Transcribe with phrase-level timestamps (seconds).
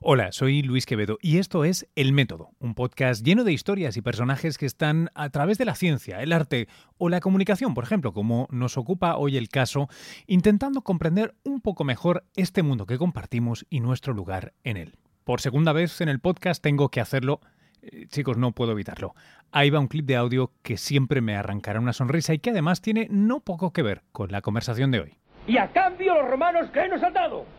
[0.00, 4.00] Hola, soy Luis Quevedo y esto es El Método, un podcast lleno de historias y
[4.00, 8.12] personajes que están a través de la ciencia, el arte o la comunicación, por ejemplo,
[8.12, 9.88] como nos ocupa hoy el caso,
[10.28, 14.98] intentando comprender un poco mejor este mundo que compartimos y nuestro lugar en él.
[15.24, 17.40] Por segunda vez en el podcast tengo que hacerlo
[17.82, 19.16] eh, chicos, no puedo evitarlo.
[19.50, 22.82] Ahí va un clip de audio que siempre me arrancará una sonrisa y que además
[22.82, 25.18] tiene no poco que ver con la conversación de hoy.
[25.48, 27.57] Y a cambio los romanos, ¿qué nos han dado?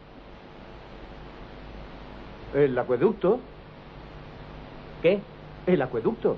[2.53, 3.39] El acueducto.
[5.01, 5.19] ¿Qué?
[5.67, 6.37] El acueducto.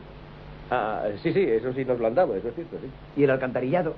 [0.70, 2.88] Ah, sí, sí, eso sí nos lo han dado, eso es cierto, sí.
[3.20, 3.96] Y el alcantarillado.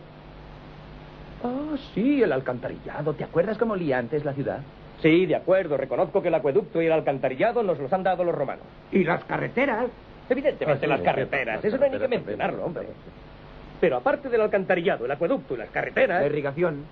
[1.44, 3.14] Ah, sí, el alcantarillado.
[3.14, 4.60] ¿Te acuerdas cómo olía antes la ciudad?
[5.02, 8.34] Sí, de acuerdo, reconozco que el acueducto y el alcantarillado nos los han dado los
[8.34, 8.64] romanos.
[8.92, 9.88] ¿Y las carreteras?
[10.30, 12.88] Evidentemente Ah, sí, las sí, carreteras, sí, eso no hay ni que mencionarlo, hombre.
[13.82, 16.26] Pero aparte del alcantarillado, el acueducto y las La carreteras...
[16.26, 16.86] irrigación,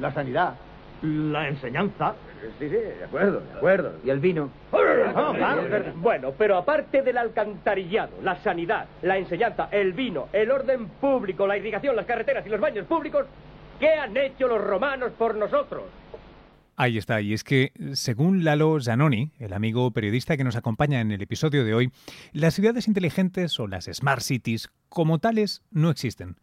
[0.00, 0.54] la sanidad,
[1.02, 2.14] la enseñanza
[2.58, 3.92] Sí, sí, de acuerdo, de acuerdo.
[4.04, 4.50] y el vino.
[4.72, 5.92] Ah, claro.
[5.96, 11.58] Bueno, pero aparte del alcantarillado, la sanidad, la enseñanza, el vino, el orden público, la
[11.58, 13.26] irrigación, las carreteras y los baños públicos,
[13.78, 15.82] ¿qué han hecho los romanos por nosotros?
[16.76, 21.12] Ahí está, y es que, según Lalo Zanoni, el amigo periodista que nos acompaña en
[21.12, 21.90] el episodio de hoy,
[22.32, 26.36] las ciudades inteligentes o las smart cities como tales no existen.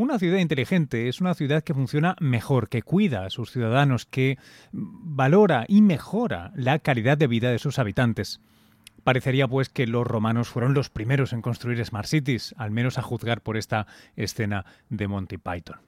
[0.00, 4.38] Una ciudad inteligente es una ciudad que funciona mejor, que cuida a sus ciudadanos, que
[4.72, 8.40] valora y mejora la calidad de vida de sus habitantes.
[9.04, 13.02] Parecería pues que los romanos fueron los primeros en construir smart cities, al menos a
[13.02, 15.80] juzgar por esta escena de Monty Python.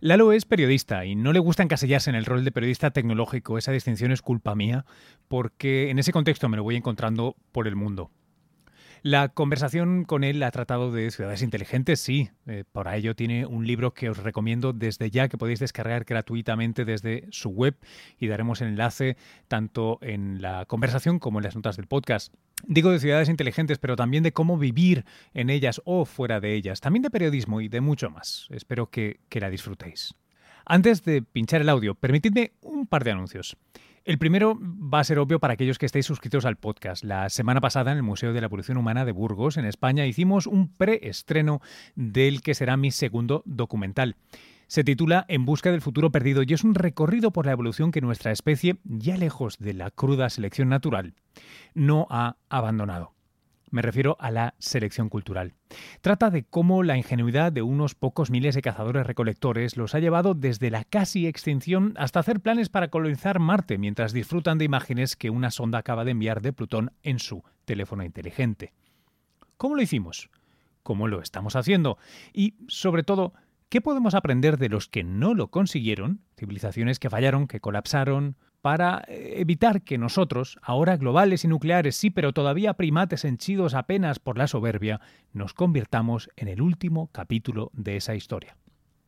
[0.00, 3.58] Lalo es periodista y no le gusta encasillarse en el rol de periodista tecnológico.
[3.58, 4.86] Esa distinción es culpa mía,
[5.28, 8.10] porque en ese contexto me lo voy encontrando por el mundo.
[9.06, 12.30] La conversación con él ha tratado de ciudades inteligentes, sí.
[12.48, 16.84] Eh, por ello tiene un libro que os recomiendo desde ya, que podéis descargar gratuitamente
[16.84, 17.76] desde su web
[18.18, 22.34] y daremos el enlace tanto en la conversación como en las notas del podcast.
[22.66, 25.04] Digo de ciudades inteligentes, pero también de cómo vivir
[25.34, 28.48] en ellas o fuera de ellas, también de periodismo y de mucho más.
[28.50, 30.16] Espero que la disfrutéis.
[30.64, 33.56] Antes de pinchar el audio, permitidme un par de anuncios.
[34.06, 37.02] El primero va a ser obvio para aquellos que estéis suscritos al podcast.
[37.02, 40.46] La semana pasada en el Museo de la Evolución Humana de Burgos, en España, hicimos
[40.46, 41.60] un preestreno
[41.96, 44.14] del que será mi segundo documental.
[44.68, 48.00] Se titula En busca del futuro perdido y es un recorrido por la evolución que
[48.00, 51.14] nuestra especie, ya lejos de la cruda selección natural,
[51.74, 53.15] no ha abandonado.
[53.70, 55.54] Me refiero a la selección cultural.
[56.00, 60.34] Trata de cómo la ingenuidad de unos pocos miles de cazadores recolectores los ha llevado
[60.34, 65.30] desde la casi extinción hasta hacer planes para colonizar Marte mientras disfrutan de imágenes que
[65.30, 68.72] una sonda acaba de enviar de Plutón en su teléfono inteligente.
[69.56, 70.30] ¿Cómo lo hicimos?
[70.84, 71.98] ¿Cómo lo estamos haciendo?
[72.32, 73.32] Y, sobre todo,
[73.68, 79.04] ¿qué podemos aprender de los que no lo consiguieron, civilizaciones que fallaron, que colapsaron, para
[79.06, 84.48] evitar que nosotros, ahora globales y nucleares sí, pero todavía primates henchidos apenas por la
[84.48, 85.00] soberbia,
[85.32, 88.56] nos convirtamos en el último capítulo de esa historia.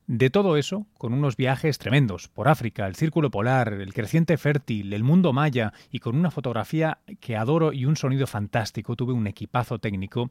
[0.08, 4.94] De todo eso, con unos viajes tremendos por África, el Círculo Polar, el creciente fértil,
[4.94, 9.26] el mundo maya y con una fotografía que adoro y un sonido fantástico, tuve un
[9.26, 10.30] equipazo técnico,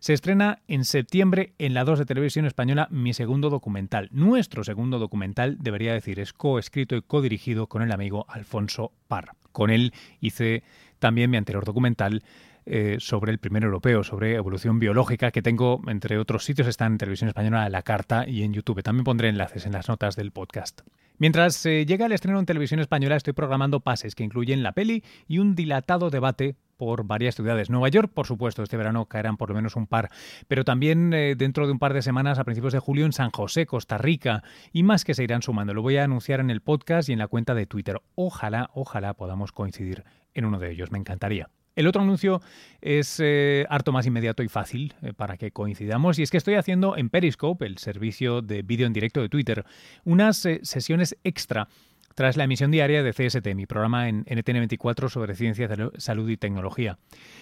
[0.00, 4.08] se estrena en septiembre en la 2 de Televisión Española mi segundo documental.
[4.10, 9.36] Nuestro segundo documental, debería decir, es coescrito y codirigido con el amigo Alfonso Parr.
[9.52, 10.64] Con él hice
[10.98, 12.24] también mi anterior documental
[12.66, 16.98] eh, sobre el primer europeo, sobre evolución biológica, que tengo, entre otros sitios, está en
[16.98, 18.82] Televisión Española, La Carta y en YouTube.
[18.82, 20.80] También pondré enlaces en las notas del podcast.
[21.18, 25.04] Mientras eh, llega el estreno en Televisión Española, estoy programando pases que incluyen la peli
[25.28, 27.70] y un dilatado debate por varias ciudades.
[27.70, 30.10] Nueva York, por supuesto, este verano caerán por lo menos un par,
[30.48, 33.30] pero también eh, dentro de un par de semanas, a principios de julio, en San
[33.30, 34.42] José, Costa Rica,
[34.72, 35.74] y más que se irán sumando.
[35.74, 38.00] Lo voy a anunciar en el podcast y en la cuenta de Twitter.
[38.14, 40.04] Ojalá, ojalá podamos coincidir
[40.34, 40.90] en uno de ellos.
[40.90, 41.48] Me encantaría.
[41.76, 42.40] El otro anuncio
[42.80, 46.54] es eh, harto más inmediato y fácil eh, para que coincidamos y es que estoy
[46.54, 49.64] haciendo en Periscope, el servicio de vídeo en directo de Twitter,
[50.04, 51.68] unas eh, sesiones extra
[52.14, 56.96] tras la emisión diaria de CST, mi programa en NTN24 sobre ciencia, salud y tecnología.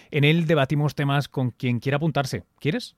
[0.09, 2.43] En él debatimos temas con quien quiera apuntarse.
[2.59, 2.95] ¿Quieres?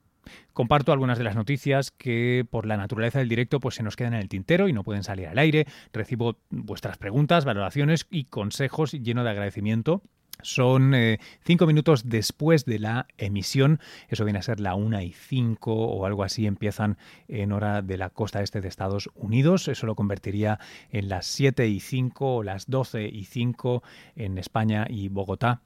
[0.54, 4.14] Comparto algunas de las noticias que por la naturaleza del directo pues se nos quedan
[4.14, 5.68] en el tintero y no pueden salir al aire.
[5.92, 10.02] Recibo vuestras preguntas, valoraciones y consejos lleno de agradecimiento.
[10.42, 13.80] Son eh, cinco minutos después de la emisión,
[14.10, 16.98] eso viene a ser la una y cinco o algo así, empiezan
[17.28, 20.60] en hora de la costa este de Estados Unidos, eso lo convertiría
[20.92, 23.84] en las siete y cinco o las doce y cinco
[24.16, 25.62] en España y Bogotá.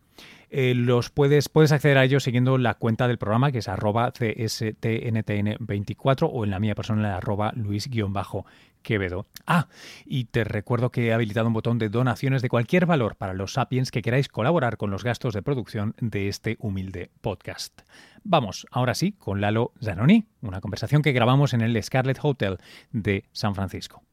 [0.49, 4.11] Eh, los puedes, puedes acceder a ellos siguiendo la cuenta del programa que es arroba
[4.11, 9.27] cstntn24 o en la mía personal arroba luis-quevedo.
[9.45, 9.67] Ah,
[10.05, 13.53] y te recuerdo que he habilitado un botón de donaciones de cualquier valor para los
[13.53, 17.81] sapiens que queráis colaborar con los gastos de producción de este humilde podcast.
[18.23, 22.57] Vamos, ahora sí, con Lalo Zanoni, una conversación que grabamos en el Scarlet Hotel
[22.91, 24.03] de San Francisco.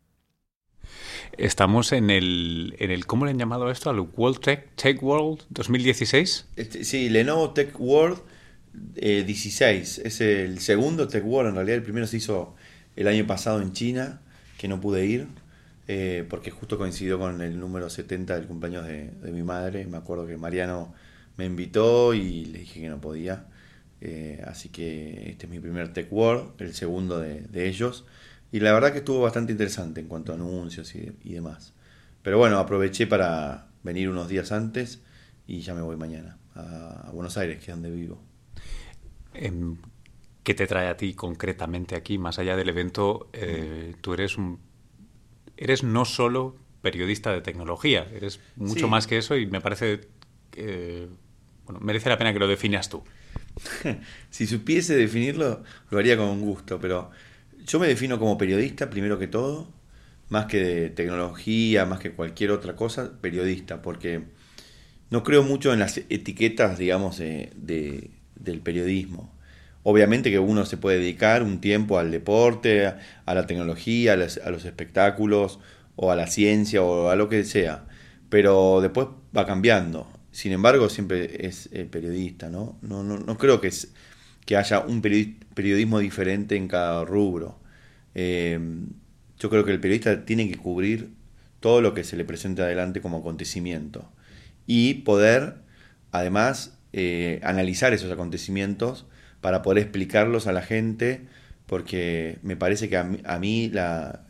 [1.39, 3.91] Estamos en el, en el, ¿cómo le han llamado esto?
[3.91, 6.47] ¿Al World Tech, Tech World 2016?
[6.57, 8.19] Este, sí, Lenovo Tech World
[8.95, 9.99] 16.
[9.99, 12.55] Eh, es el segundo Tech World, en realidad el primero se hizo
[12.97, 14.21] el año pasado en China,
[14.59, 15.29] que no pude ir,
[15.89, 19.87] eh, porque justo coincidió con el número 70 del cumpleaños de, mi madre.
[19.87, 20.95] Me acuerdo que Mariano
[21.37, 23.47] me invitó y le dije que no podía.
[24.01, 28.05] Eh, así que este es mi primer Tech World, el segundo de, de ellos.
[28.57, 31.75] Y la verdad que estuvo bastante interesante en cuanto a anuncios y, demás.
[32.23, 35.03] Pero bueno, aproveché para venir unos días antes
[35.47, 38.19] y ya me voy mañana a, Buenos Aires, que es donde vivo.
[39.35, 39.77] Em,
[40.43, 43.29] ¿Qué te trae a ti concretamente aquí, más allá del evento?
[43.35, 44.59] Eh, tú eres un,
[45.59, 50.09] eres no solo periodista de tecnología, eres mucho más que eso y me parece
[50.51, 51.11] que
[51.67, 53.05] bueno, merece la pena que lo definas tú.
[54.31, 57.11] si supiese definirlo, lo haría con gusto, pero
[57.67, 59.69] yo me defino como periodista, primero que todo,
[60.29, 64.23] más que de tecnología, más que cualquier otra cosa, periodista, porque
[65.11, 69.33] no creo mucho en las etiquetas, digamos, de, del periodismo.
[69.83, 74.65] Obviamente que uno se puede dedicar un tiempo al deporte, a la tecnología, a, los
[74.65, 75.61] espectáculos,
[75.97, 77.87] o a la ciencia, o a lo que sea,
[78.29, 80.09] pero después va cambiando.
[80.33, 82.79] Sin embargo, siempre es eh, periodista, ¿no?
[82.83, 83.19] No, ¿no?
[83.19, 83.93] no creo que es
[84.47, 87.59] que haya un periodismo diferente en cada rubro.
[88.15, 88.59] Eh,
[89.39, 91.11] yo creo que el periodista tiene que cubrir
[91.61, 94.11] todo lo que se le presente adelante como acontecimiento
[94.67, 95.57] y poder,
[96.13, 99.07] además, eh, analizar esos acontecimientos
[99.41, 101.23] para poder explicarlos a la gente,
[101.67, 104.25] porque me parece que a mí, la,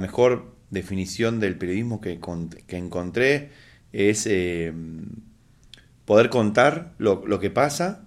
[0.00, 2.20] mejor definición del periodismo que,
[2.68, 3.50] encontré
[3.92, 4.72] es eh,
[6.04, 8.05] poder contar lo que pasa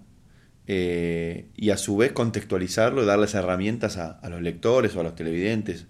[0.72, 5.16] eh, y a su vez contextualizarlo y darles herramientas a, los lectores o a los
[5.16, 5.88] televidentes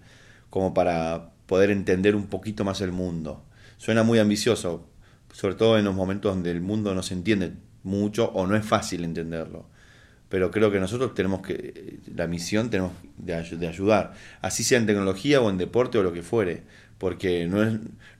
[0.48, 3.44] como para poder entender un poquito más el mundo.
[3.76, 4.88] Suena muy ambicioso,
[5.34, 8.64] sobre todo en los momentos donde el mundo no se entiende mucho o no es
[8.64, 9.66] fácil entenderlo.
[10.30, 14.86] Pero creo que nosotros tenemos que, la misión tenemos de, de ayudar, así sea en
[14.86, 16.62] tecnología o en deporte o lo que fuere,
[16.96, 17.74] porque no, es,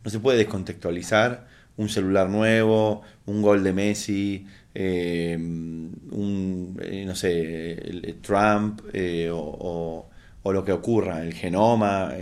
[0.05, 1.47] no se puede descontextualizar
[1.79, 10.08] un celular nuevo, un gol de Messi, eh, un, eh, no sé, Trump eh, o,
[10.44, 12.12] lo que ocurra, el genoma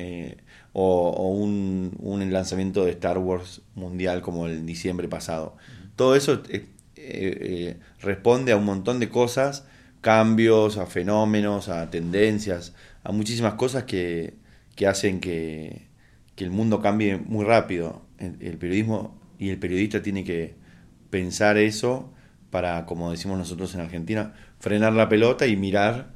[0.73, 5.57] o, un, un, lanzamiento de Star Wars mundial como el diciembre pasado.
[5.97, 6.43] Todo eso
[8.01, 9.67] responde a un montón de cosas,
[10.01, 12.75] cambios, a fenómenos, a tendencias,
[13.05, 14.35] a muchísimas cosas que,
[14.77, 15.89] que hacen que,
[16.35, 18.03] que el mundo cambie muy rápido.
[18.19, 20.55] el periodismo y el periodista tiene que
[21.11, 22.13] pensar eso
[22.51, 26.15] para, como decimos nosotros en Argentina, frenar la pelota y mirar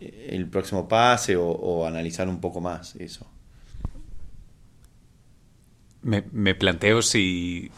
[0.00, 3.30] el próximo pase o, analizar un poco más eso.
[6.02, 7.70] Me, planteo si,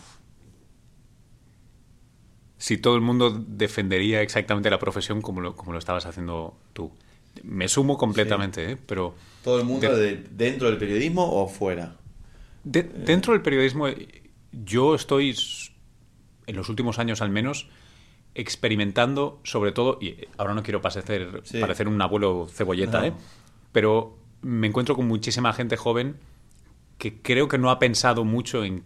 [2.58, 6.92] si todo el mundo defendería exactamente la profesión como lo, como lo estabas haciendo tú.
[7.42, 8.76] Me sumo completamente, ¿eh?
[8.76, 9.14] pero...
[9.42, 11.96] ¿Todo el mundo dentro del periodismo o fuera?
[12.64, 13.86] dentro del periodismo
[14.52, 15.34] yo estoy,
[16.46, 17.68] en los últimos años al menos,
[18.38, 23.12] experimentando, sobre todo, y ahora no quiero parecer, parecer un abuelo cebolleta, ¿eh?
[23.72, 26.16] pero me encuentro con muchísima gente joven
[26.98, 28.84] que creo que no ha pensado mucho en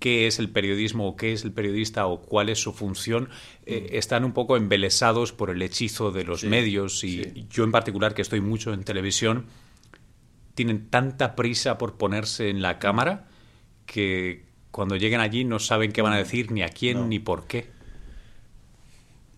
[0.00, 3.30] qué es el periodismo o qué es el periodista o cuál es su función,
[3.64, 3.96] eh, mm.
[3.96, 8.22] están un poco embelesados por el hechizo de los medios y yo en particular que
[8.22, 9.46] estoy mucho en televisión,
[10.54, 13.28] tienen tanta prisa por ponerse en la cámara
[13.86, 17.46] que cuando lleguen allí no saben qué van a decir, ni a quién, ni por
[17.46, 17.79] qué.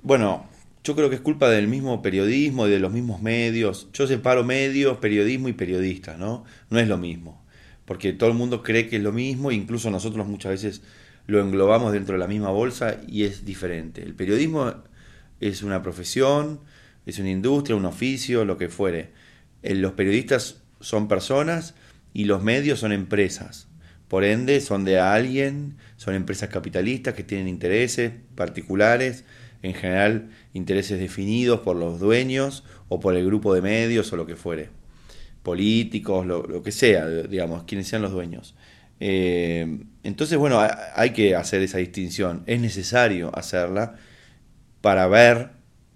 [0.04, 0.48] Bueno,
[0.82, 3.88] yo creo que es culpa del mismo periodismo y de los mismos medios.
[3.92, 6.44] Yo separo medios, periodismo y periodistas, ¿no?
[6.70, 7.40] No es lo mismo.
[7.84, 10.82] Porque todo el mundo cree que es lo mismo, incluso nosotros muchas veces
[11.28, 14.02] lo englobamos dentro de la misma bolsa y es diferente.
[14.02, 14.74] El periodismo
[15.38, 16.60] es una profesión,
[17.06, 19.12] es una industria, un oficio, lo que fuere.
[19.62, 21.76] Eh, los periodistas son personas
[22.12, 23.68] y los medios son empresas.
[24.08, 29.24] Por ende, son de alguien, son empresas capitalistas que tienen intereses particulares
[29.62, 34.26] en general intereses definidos por los dueños o por el grupo de medios o lo
[34.26, 34.68] que fuere,
[35.42, 38.54] políticos, lo, que sea, digamos, quienes sean los dueños.
[39.00, 40.60] Eh, entonces, bueno,
[40.94, 42.42] hay que hacer esa distinción.
[42.46, 43.96] Es necesario hacerla
[44.80, 45.50] para ver,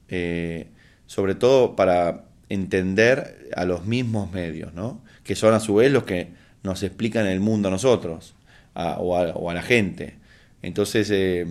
[0.09, 0.69] eh,
[1.07, 5.03] sobre todo para entender a los mismos medios, ¿no?
[5.25, 6.31] que son a su vez los que
[6.63, 8.35] nos explican el mundo a nosotros
[8.75, 10.15] o, a, la gente.
[10.63, 11.47] Entonces, eh,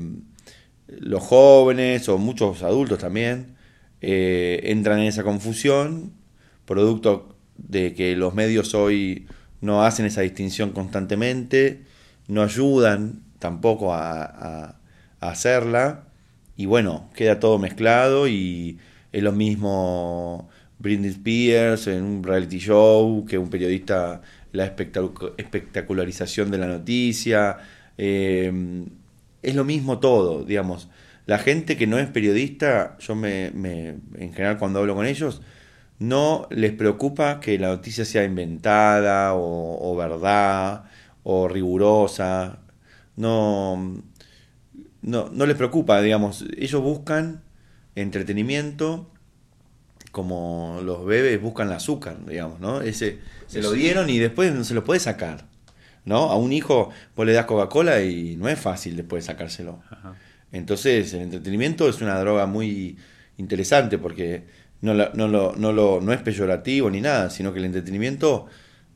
[0.88, 3.56] los jóvenes o muchos adultos también
[4.02, 6.14] entran en esa confusión,
[6.66, 9.28] producto de que los medios hoy
[9.62, 11.82] no hacen esa distinción constantemente,
[12.28, 14.80] no ayudan tampoco a,
[15.20, 16.04] hacerla,
[16.56, 18.78] y bueno, queda todo mezclado y
[19.12, 26.58] es lo mismo Britney Spears en un reality show que un periodista, la espectacularización de
[26.60, 27.58] la noticia,
[27.98, 28.86] em,
[29.46, 30.90] es lo mismo todo, digamos.
[31.26, 35.42] La gente que no es periodista, yo me, me, en general cuando hablo con ellos,
[36.00, 40.86] no les preocupa que la noticia sea inventada o, verdad
[41.24, 42.60] o rigurosa.
[43.16, 44.02] No,
[45.02, 46.46] no, no les preocupa, digamos.
[46.58, 47.42] Ellos buscan
[47.96, 49.10] entretenimiento
[50.12, 52.80] como los bebés buscan el azúcar, digamos, ¿no?
[52.80, 55.46] Ese, se lo dieron y después no se lo puede sacar,
[56.06, 56.32] ¿no?
[56.32, 59.82] A un hijo vos le das Coca-Cola y no es fácil después sacárselo.
[60.52, 62.98] Entonces el entretenimiento es una droga muy
[63.38, 64.46] interesante porque
[64.82, 68.46] no, no, lo, no, lo, no es peyorativo ni nada, sino que el entretenimiento,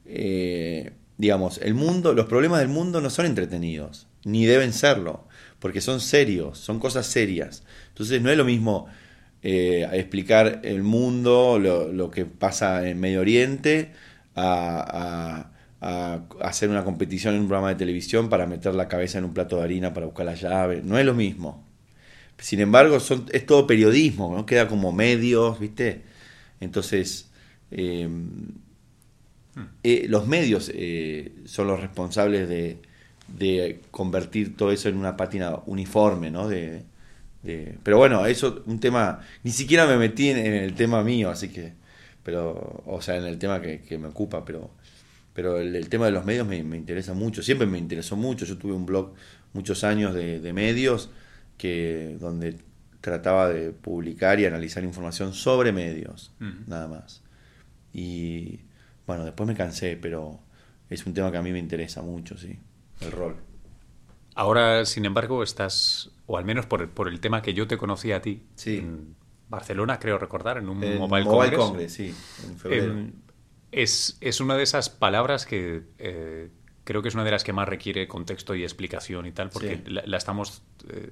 [0.05, 5.27] eh, digamos, el mundo, los problemas del mundo no son entretenidos, ni deben serlo,
[5.59, 7.63] porque son serios, son cosas serias.
[7.89, 8.87] Entonces no es lo mismo
[9.41, 13.91] eh, explicar el mundo, lo, lo, que pasa en Medio Oriente,
[14.35, 19.25] a, a, hacer una competición en un programa de televisión para meter la cabeza en
[19.25, 20.81] un plato de harina para buscar la llave.
[20.83, 21.63] No es lo mismo.
[22.37, 24.45] Sin embargo, son, es todo periodismo, ¿no?
[24.45, 26.03] Queda como medios, ¿viste?
[26.59, 27.29] Entonces,
[27.71, 28.29] em,
[29.83, 32.79] eh, los medios eh, son los responsables de,
[33.91, 36.47] convertir todo eso en una pátina uniforme, ¿no?
[36.47, 36.83] De,
[37.83, 41.73] pero bueno, eso un tema, ni siquiera me metí en, el tema mío, así que,
[42.23, 44.71] pero, o sea, en el tema que, me ocupa, pero,
[45.39, 48.73] pero el, tema de los medios me, interesa mucho, siempre me interesó mucho, yo tuve
[48.73, 49.13] un blog
[49.53, 51.11] muchos años de, de medios
[51.57, 52.57] que donde
[52.99, 56.33] trataba de publicar y analizar información sobre medios,
[56.67, 57.23] nada más.
[57.93, 58.59] Y
[59.07, 60.41] bueno, después me cansé, pero
[60.89, 62.59] es un tema que a mí me interesa mucho, sí,
[62.99, 63.37] el rol.
[64.35, 68.11] Ahora, sin embargo, estás, o al menos por, por el tema que yo te conocí
[68.11, 68.79] a ti, sí.
[68.79, 69.15] en
[69.47, 71.93] Barcelona, creo recordar, en un Mobile, Mobile Congress.
[71.93, 72.13] sí,
[72.45, 73.28] en febrero.
[73.71, 76.49] Es, es, una de esas palabras que eh,
[76.83, 79.83] creo que es una de las que más requiere contexto y explicación y tal, porque
[79.85, 81.11] la, estamos eh,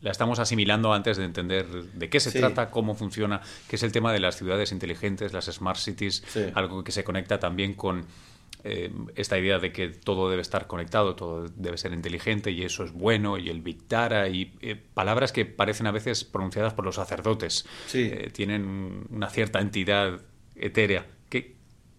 [0.00, 3.92] la estamos asimilando antes de entender de qué se trata, cómo funciona, que es el
[3.92, 6.24] tema de las ciudades inteligentes, las smart cities,
[6.54, 8.04] algo que se conecta también con
[8.64, 12.82] eh, esta idea de que todo debe estar conectado, todo debe ser inteligente y eso
[12.82, 16.84] es bueno, y el Big Data, y eh, palabras que parecen a veces pronunciadas por
[16.84, 17.64] los sacerdotes,
[18.32, 20.20] tienen una cierta entidad
[20.62, 21.06] etérea.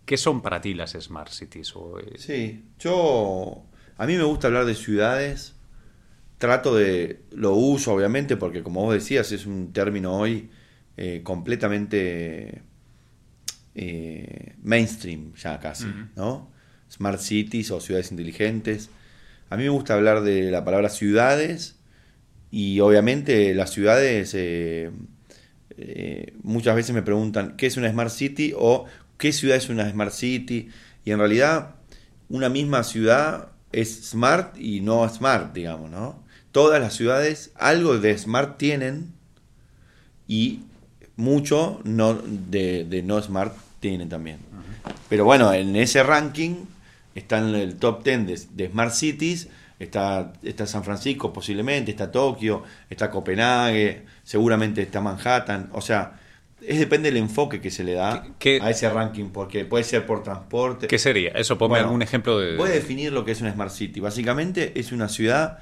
[0.05, 1.73] ¿Qué son para ti las Smart Cities?
[2.01, 3.63] Eh, sí, yo...
[3.95, 5.55] A mí me gusta hablar de ciudades.
[6.37, 7.21] Trato de...
[7.31, 10.49] Lo uso, obviamente, porque como vos decías, es un término hoy
[10.97, 12.63] eh, completamente
[13.75, 16.51] eh, mainstream ya casi, ¿no?
[16.91, 18.89] Smart Cities o ciudades inteligentes.
[19.49, 21.79] A mí me gusta hablar de la palabra ciudades
[22.51, 24.35] y obviamente las ciudades...
[26.43, 28.85] muchas veces me preguntan qué es una Smart City o
[29.17, 30.69] qué ciudad es una Smart City.
[31.05, 31.75] Y en realidad,
[32.29, 36.23] una misma ciudad es smart y no smart, digamos, ¿no?
[36.51, 39.11] Todas las ciudades algo de smart tienen
[40.27, 40.61] y
[41.15, 44.37] mucho no, de, no smart tienen también.
[45.09, 46.55] Pero bueno, en ese ranking
[47.15, 49.49] están en el top 10 de, smart cities.
[49.79, 55.69] Está, está San Francisco posiblemente, está Tokio, está Copenhague, seguramente está Manhattan.
[55.73, 56.19] O sea,
[56.65, 58.25] es depende del enfoque que se le da
[58.61, 60.87] a ese ranking, porque puede ser por transporte.
[60.87, 61.31] ¿Qué sería?
[61.31, 62.55] Eso, ponme algún ejemplo de...
[62.55, 63.99] Voy a definir lo que es una Smart City.
[63.99, 65.59] Básicamente es una ciudad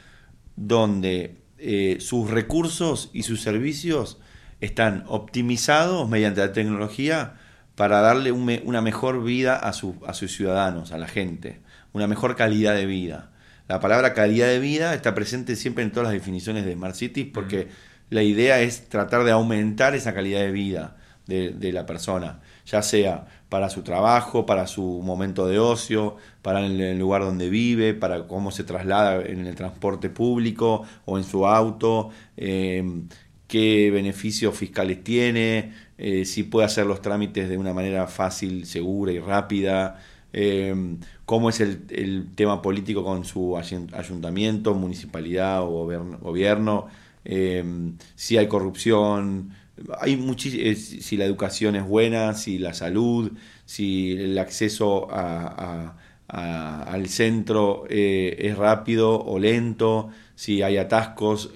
[0.56, 4.20] donde eh, sus recursos y sus servicios
[4.60, 7.34] están optimizados mediante la tecnología
[7.76, 9.74] para darle una mejor vida a, a
[10.14, 11.62] sus ciudadanos, a la gente,
[11.94, 13.32] una mejor calidad de vida.
[13.68, 17.24] La palabra calidad de vida está presente siempre en todas las definiciones de Smart City
[17.24, 17.70] porque
[18.12, 23.26] la idea es tratar de aumentar esa calidad de vida de, la persona, ya sea
[23.48, 28.52] para su trabajo, para su momento de ocio, para el, lugar donde vive, para cómo
[28.52, 33.08] se traslada en el transporte público o en su auto, em,
[33.48, 39.14] qué beneficios fiscales tiene, eh, si puede hacer los trámites de una manera fácil, segura
[39.14, 40.02] y rápida,
[40.34, 40.76] eh,
[41.26, 45.88] cómo es el, tema político con su ayuntamiento, municipalidad o
[46.22, 46.88] gobierno,
[47.26, 47.64] eh,
[48.16, 49.52] si hay corrupción,
[50.00, 53.32] hay eh, si la educación es buena, si la salud,
[53.66, 55.08] si el acceso
[56.28, 61.52] al centro es rápido o lento, si hay atascos,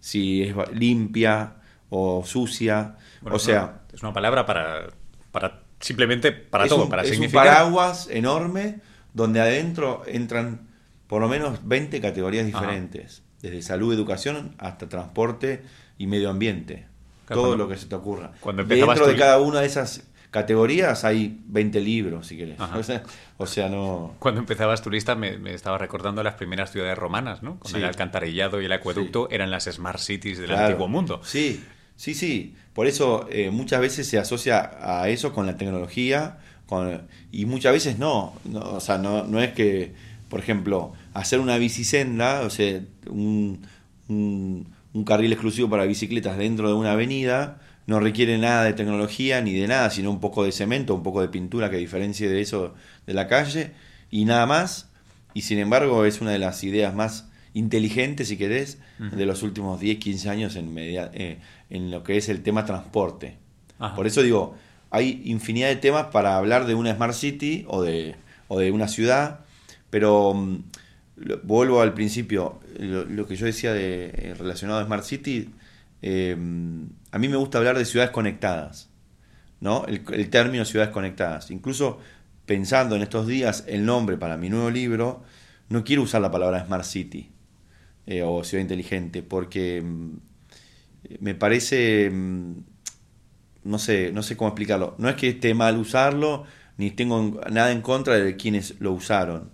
[0.00, 1.54] si es limpia
[1.90, 2.96] o sucia.
[3.22, 4.88] o sea, es una palabra para,
[5.30, 8.80] para simplemente para todo, para es un paraguas enorme
[9.12, 10.68] donde adentro entran
[11.06, 15.62] por lo menos 20 categorías diferentes, desde salud, educación hasta transporte
[15.98, 16.86] y medio ambiente.
[17.28, 18.32] todo lo que se te ocurra.
[18.40, 22.58] Cuando Dentro de cada una de esas categorías hay 20 libros, si quieres.
[23.36, 24.14] O sea, no...
[24.20, 27.58] Cuando empezabas tu lista me, estaba recordando las primeras ciudades romanas, ¿no?
[27.58, 31.20] Con el alcantarillado y el acueducto eran las smart cities del antiguo mundo.
[31.24, 31.62] Sí,
[31.96, 37.06] Sí, sí, por eso eh, muchas veces se asocia a eso con la tecnología con,
[37.30, 39.94] y muchas veces no, o sea, no, no es que,
[40.28, 43.60] por ejemplo, hacer una bicisenda, o sea, un,
[44.08, 49.52] un, carril exclusivo para bicicletas dentro de una avenida, no requiere nada de tecnología ni
[49.52, 52.74] de nada, sino un poco de cemento, un poco de pintura que diferencie de eso
[53.06, 53.72] de la calle
[54.10, 54.88] y nada más.
[55.34, 59.80] Y sin embargo es una de las ideas más inteligentes, si querés, de los últimos
[59.80, 61.38] 10, 15 años en, media, eh,
[61.70, 63.36] en lo que es el tema transporte.
[63.94, 64.56] Por eso digo,
[64.90, 68.16] hay infinidad de temas para hablar de una Smart City o de,
[68.48, 69.40] o de una ciudad,
[69.94, 70.64] pero mm,
[71.44, 75.50] vuelvo al principio, lo, que yo decía de, eh, relacionado a Smart City,
[76.02, 76.32] eh,
[77.12, 78.90] a mí me gusta hablar de ciudades conectadas,
[79.60, 79.86] ¿no?
[79.86, 81.52] El, término ciudades conectadas.
[81.52, 82.00] Incluso
[82.44, 85.22] pensando en estos días el nombre para mi nuevo libro,
[85.68, 87.30] no quiero usar la palabra Smart City
[88.08, 90.16] eh, o ciudad inteligente, porque mm,
[91.20, 92.54] me parece, mm,
[93.62, 94.96] no sé, no sé cómo explicarlo.
[94.98, 96.46] No es que esté mal usarlo,
[96.78, 99.53] ni tengo nada en contra de quienes lo usaron,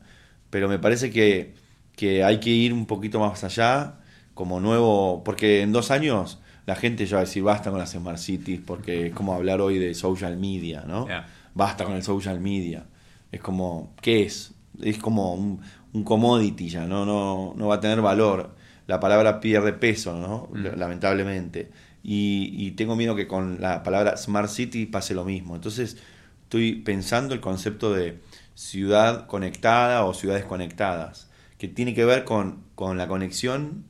[0.50, 1.54] pero me parece que,
[1.97, 4.00] que hay que ir un poquito más allá,
[4.35, 7.92] como nuevo, porque en dos años la gente ya va a decir basta con las
[7.92, 11.07] Smart Cities, porque es como hablar hoy de social media, ¿no?
[11.54, 12.87] Basta con el social media.
[13.33, 14.52] Es como, ¿qué es?
[14.80, 15.61] Es como un,
[15.92, 17.04] un commodity ya, ¿no?
[17.04, 18.54] No, no va a tener valor
[18.90, 20.49] la palabra pierde peso, ¿no?
[20.52, 20.76] Mm.
[20.76, 21.71] Lamentablemente.
[22.02, 25.54] Y, tengo miedo que con la palabra Smart City pase lo mismo.
[25.54, 25.97] Entonces
[26.43, 28.19] estoy pensando el concepto de
[28.60, 33.86] ciudad conectada o ciudades conectadas, que tiene que ver con, la conexión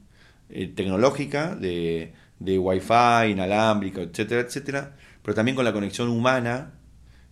[0.48, 6.72] eh, tecnológica de, de Wi-Fi, inalámbrico, etcétera, etcétera, pero también con la conexión humana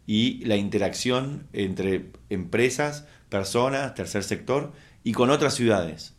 [0.04, 4.72] y la interacción entre empresas, personas, tercer sector
[5.04, 6.14] y con otras ciudades.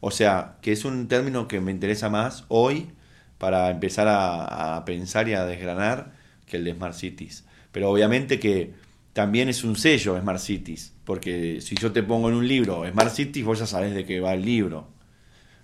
[0.00, 2.90] O sea, que es un término que me interesa más hoy
[3.38, 6.12] para empezar a, pensar y a desgranar
[6.44, 7.44] que el de Smart Cities.
[7.72, 8.74] Pero obviamente que
[9.18, 13.12] también es un sello Smart Cities, porque si yo te pongo en un libro Smart
[13.12, 14.86] Cities, vos ya sabés de qué va el libro.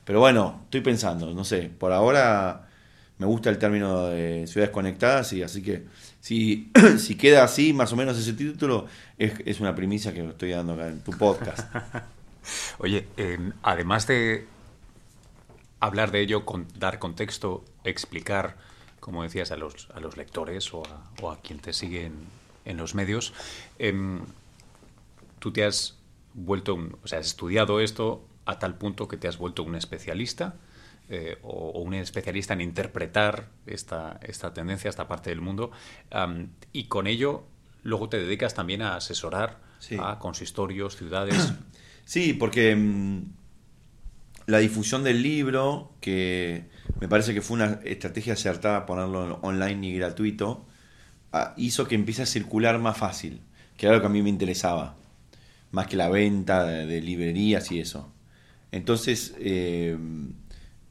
[0.05, 2.69] Pero bueno, estoy pensando, no sé, por ahora
[3.19, 5.85] me gusta el término de ciudades conectadas y así que
[6.21, 8.89] si, si queda así, más o menos ese título,
[9.19, 11.73] es, es una primicia que estoy dando acá en tu podcast.
[12.79, 13.07] Oye,
[13.63, 14.49] además de
[15.79, 16.45] hablar de ello,
[16.77, 18.57] dar contexto, explicar,
[18.99, 20.83] como decías, a los, a los lectores o
[21.31, 23.33] a, quien te sigue en, los medios,
[23.79, 24.21] em,
[25.39, 25.99] tú te has
[26.35, 29.75] vuelto, un, o sea, has estudiado esto a tal punto que te has vuelto un
[29.75, 30.57] especialista
[31.09, 35.71] eh, o, un especialista en interpretar esta, esta tendencia, esta parte del mundo,
[36.73, 37.45] y con ello
[37.83, 39.59] luego te dedicas también a asesorar
[40.01, 41.53] a consistorios, ciudades.
[42.07, 43.23] Sí, porque mm,
[44.45, 46.65] la difusión del libro, que
[47.01, 50.67] me parece que fue una estrategia acertada ponerlo online y gratuito,
[51.57, 53.41] hizo que empiece a circular más fácil,
[53.77, 54.97] que era lo que a mí me interesaba,
[55.71, 58.13] más que la venta de, librerías y eso.
[58.73, 59.97] Entonces, eh,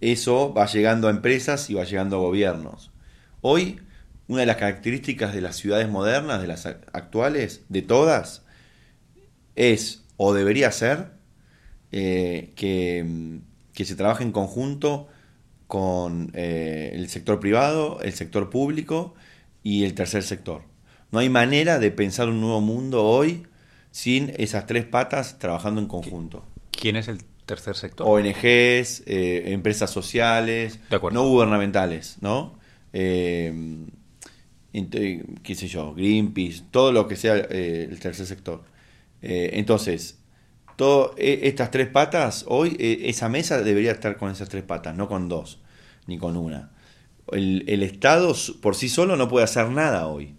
[0.01, 2.91] eso va llegando a empresas y va llegando a gobiernos.
[3.41, 3.79] Hoy,
[4.27, 8.43] una de las características de las ciudades modernas, de las actuales, de todas,
[9.55, 11.11] es o debería ser
[11.91, 13.41] eh, que,
[13.83, 15.07] se trabaje en conjunto
[15.67, 19.15] con eh, el sector privado, el sector público
[19.63, 20.63] y el tercer sector.
[21.11, 23.43] No hay manera de pensar un nuevo mundo hoy
[23.91, 26.43] sin esas tres patas trabajando en conjunto.
[26.71, 28.07] ¿Quién es el tercer sector?
[28.07, 30.79] ONGs, eh, empresas sociales,
[31.11, 32.59] no gubernamentales, ¿no?
[32.91, 33.85] qué
[35.55, 38.63] sé yo, Greenpeace, todo lo que sea el tercer sector.
[39.23, 40.19] Eh, entonces,
[40.75, 44.95] todas e, estas tres patas, hoy e, esa mesa debería estar con esas tres patas,
[44.95, 45.59] no con dos,
[46.07, 46.71] ni con una.
[47.31, 50.35] El, Estado por sí solo no puede hacer nada hoy.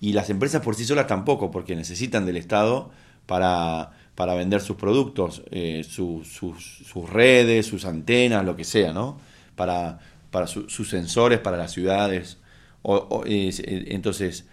[0.00, 2.90] Y las empresas por sí solas tampoco, porque necesitan del Estado
[3.26, 9.18] para, para vender sus productos, eh, sus, sus, redes, sus antenas, lo que sea, ¿no?
[9.54, 10.00] Para,
[10.30, 12.38] para sus sensores, para las ciudades.
[12.82, 14.46] O, entonces,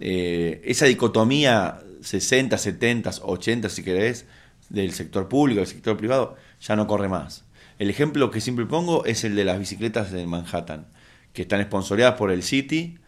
[0.00, 4.26] eh, esa dicotomía 60, 70, 80, si querés,
[4.68, 7.44] del sector público, del sector privado, ya no corre más.
[7.78, 10.86] El ejemplo que siempre pongo es el de las bicicletas de Manhattan,
[11.32, 12.98] que están sponsoreadas por el City.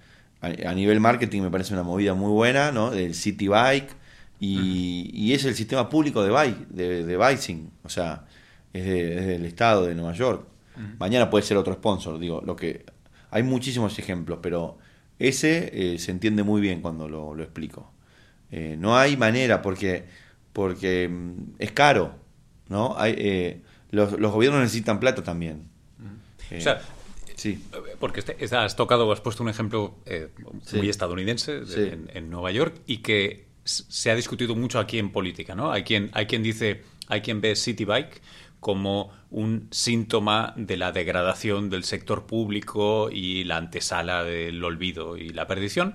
[0.40, 2.90] A, nivel marketing me parece una movida muy buena, ¿no?
[2.90, 3.94] Del City Bike.
[4.40, 7.70] Y, es el sistema público de bike, de, de biking.
[7.82, 8.24] O sea,
[8.72, 10.46] es, del estado de Nueva York.
[10.98, 12.86] Mañana puede ser otro sponsor, digo, lo que
[13.30, 14.78] hay muchísimos ejemplos, pero
[15.18, 17.92] ese eh, se entiende muy bien cuando lo, explico.
[18.50, 20.06] Eh, no hay manera porque
[20.52, 22.14] porque mm, es caro,
[22.68, 22.94] ¿no?
[22.98, 25.68] Hay, eh, los, gobiernos necesitan plata también.
[26.56, 26.80] o sea,
[27.40, 27.62] sí.
[27.98, 29.96] Porque este, has tocado, has puesto un ejemplo
[30.72, 31.62] muy estadounidense
[32.12, 35.70] en, Nueva York y que se ha discutido mucho aquí en política, ¿no?
[35.72, 38.20] Hay quien, hay quien dice, hay quien ve City Bike
[38.60, 45.30] como un síntoma de la degradación del sector público y la antesala del olvido y
[45.30, 45.94] la perdición.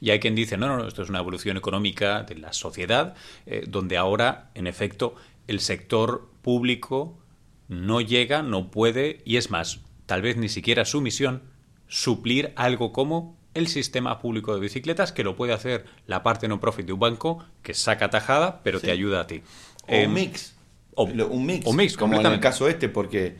[0.00, 3.14] Y hay quien dice, no, no, esto es una evolución económica de la sociedad,
[3.46, 5.14] eh, donde ahora, en efecto,
[5.46, 7.18] el sector público
[7.68, 11.40] no llega, no puede, y es más, tal vez ni siquiera su misión,
[11.86, 16.58] suplir algo como el sistema público de bicicletas, que lo puede hacer la parte no
[16.58, 19.42] profit de un banco, que saca tajada, pero te ayuda a ti.
[19.86, 20.56] O un em, mix.
[20.96, 21.64] un mix.
[21.64, 23.36] O mix, como en el caso este, porque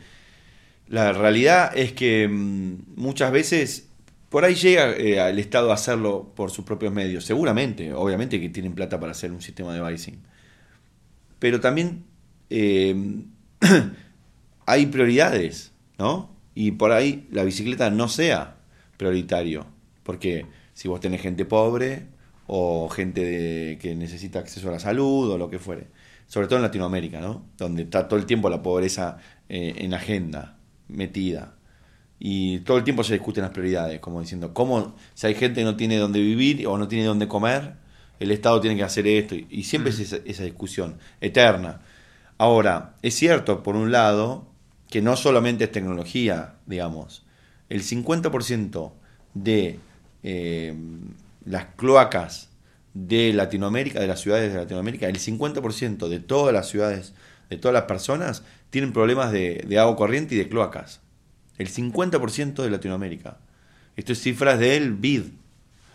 [0.87, 3.89] la realidad es que mm, muchas veces
[4.29, 7.25] por ahí llega eh, al Estado a hacerlo por sus propios medios.
[7.25, 10.23] Seguramente, obviamente que tienen plata para hacer un sistema de bicing.
[11.37, 12.05] Pero también
[12.49, 12.95] eh,
[14.65, 16.31] hay prioridades, ¿no?
[16.55, 18.57] Y por ahí la bicicleta no sea
[18.97, 19.65] prioritario.
[20.03, 22.07] Porque si vos tenés gente pobre
[22.47, 25.87] o gente que necesita acceso a la salud o lo que fuere.
[26.27, 27.45] Sobre todo en Latinoamérica, ¿no?
[27.57, 29.17] Donde está todo el tiempo la pobreza
[29.49, 31.55] eh, en agenda, metida
[32.23, 35.65] y todo el tiempo se discuten las prioridades, como diciendo, ¿cómo, si hay gente que
[35.65, 37.73] no tiene dónde vivir o no tiene dónde comer,
[38.19, 39.33] el Estado tiene que hacer esto?
[39.49, 41.81] Y siempre es esa, esa, discusión eterna.
[42.37, 44.50] Ahora, es cierto, por un lado,
[44.91, 47.23] que no solamente es tecnología, digamos,
[47.69, 48.91] el 50%
[49.33, 49.79] de
[50.21, 50.75] eh,
[51.45, 52.49] las cloacas
[52.93, 57.13] de Latinoamérica, de las ciudades de Latinoamérica, el 50% de todas las ciudades,
[57.49, 60.99] de todas las personas, tienen problemas de, de agua corriente y de cloacas.
[61.57, 63.37] El 50% de Latinoamérica.
[63.95, 65.23] Esto es cifras del BID.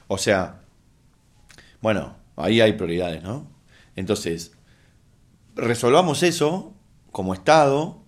[0.09, 0.63] O sea,
[1.83, 3.47] bueno, ahí hay prioridades, ¿no?
[3.95, 4.53] Entonces,
[5.55, 6.73] resolvamos eso
[7.13, 8.06] como Estado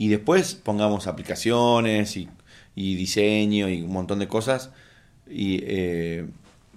[0.00, 2.26] y después pongamos aplicaciones y,
[2.74, 4.70] diseño y un montón de cosas.
[5.28, 6.26] Y, eh,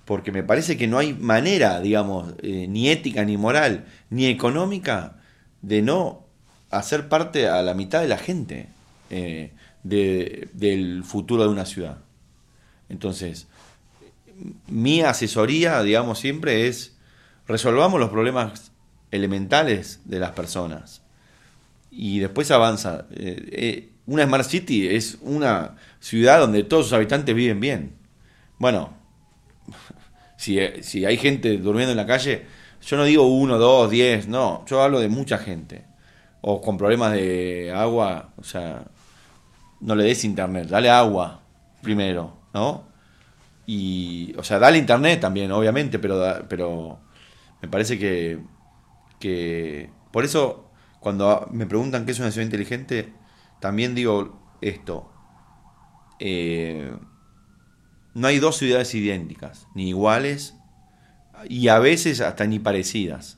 [0.03, 5.21] porque me parece que no hay manera, digamos, eh, ni ética, ni moral, ni económica,
[5.61, 6.25] de no
[6.69, 8.67] hacer parte a la mitad de la gente.
[9.09, 11.99] Eh, de, del futuro de una ciudad.
[12.89, 13.47] Entonces,
[14.67, 16.97] mi asesoría, digamos, siempre es
[17.47, 18.73] resolvamos los problemas
[19.11, 21.02] elementales de las personas
[21.95, 23.05] y después avanza.
[23.11, 27.95] Eh, eh, una Smart City es una ciudad donde todos sus habitantes viven bien.
[28.57, 28.93] Bueno,
[30.37, 32.45] si, si hay gente durmiendo en la calle,
[32.81, 35.85] yo no digo uno, dos, diez, no, yo hablo de mucha gente.
[36.41, 38.85] O con problemas de agua, o sea,
[39.79, 41.41] no le des internet, dale agua
[41.81, 42.85] primero, ¿no?
[43.65, 46.99] Y, o sea, dale internet también, obviamente, pero, pero
[47.61, 48.39] me parece que,
[49.19, 50.62] que, por eso,
[51.03, 53.11] cuando me preguntan qué es una ciudad inteligente,
[53.59, 55.11] también digo esto.
[56.19, 56.95] Eh,
[58.13, 60.55] no hay dos ciudades idénticas, ni iguales,
[61.49, 63.37] y a veces hasta ni parecidas.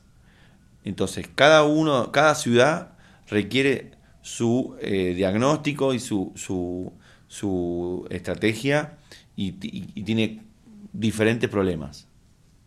[0.84, 2.92] Entonces, cada uno, cada ciudad
[3.26, 3.90] requiere
[4.22, 6.92] su eh, diagnóstico y su, su,
[7.26, 8.96] su estrategia
[9.34, 10.44] y, tiene
[10.92, 12.06] diferentes problemas.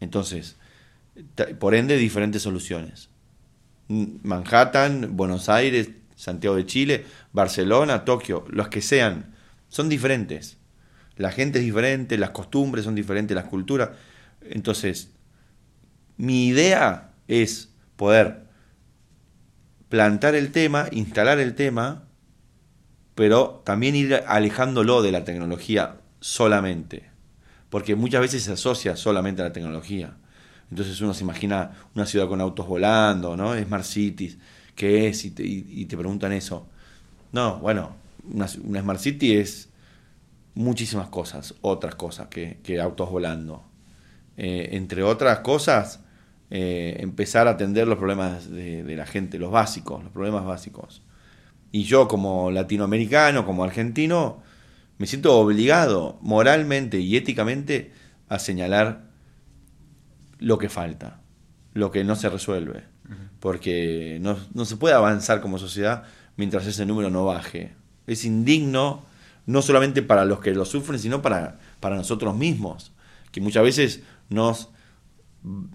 [0.02, 0.58] Entonces,
[1.58, 3.10] por ende, diferentes soluciones.
[3.90, 9.36] Manhattan, Buenos Aires, Santiago de Chile, Barcelona, Tokio, los que sean,
[9.68, 10.58] son diferentes.
[11.16, 13.90] La gente es diferente, las costumbres son diferentes, las culturas.
[14.42, 15.12] Entonces,
[16.18, 18.44] mi idea es poder
[19.90, 22.08] plantar el tema, instalar el tema,
[23.16, 27.10] pero también ir alejándolo de la tecnología solamente.
[27.70, 30.16] Porque muchas veces se asocia solamente a la tecnología.
[30.70, 33.58] Entonces uno se imagina una ciudad con autos volando, ¿no?
[33.58, 34.38] Smart Cities,
[34.76, 35.26] ¿qué es?
[35.26, 36.68] Y te, preguntan eso.
[37.32, 37.96] No, bueno,
[38.32, 39.70] una, Smart City es
[40.56, 43.64] muchísimas cosas, otras cosas que, autos volando.
[44.38, 46.02] eh, entre otras cosas,
[46.52, 51.04] eh, empezar a atender los problemas de, de la gente, los básicos, los problemas básicos.
[51.72, 54.42] Y yo como latinoamericano, como argentino,
[54.98, 57.92] me siento obligado moralmente y éticamente
[58.28, 59.09] a señalar
[60.40, 61.22] lo que falta,
[61.74, 62.84] lo que no se resuelve,
[63.40, 66.04] porque no, no se puede avanzar como sociedad
[66.36, 67.74] mientras ese número no baje.
[68.08, 69.04] Es indigno
[69.46, 72.92] no solamente para los que lo sufren, sino para, para nosotros mismos,
[73.32, 74.70] que muchas veces nos,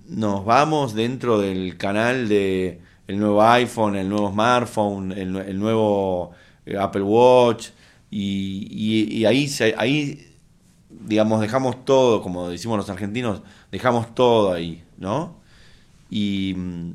[0.06, 6.32] nos vamos dentro del canal de el nuevo iPhone, el nuevo smartphone, el, el nuevo
[6.66, 7.68] eh, Apple Watch,
[8.10, 10.33] y, y, y ahí, ahí,
[11.00, 15.40] digamos, dejamos todo, como decimos los argentinos, dejamos todo ahí, ¿no?
[16.10, 16.90] Y mm,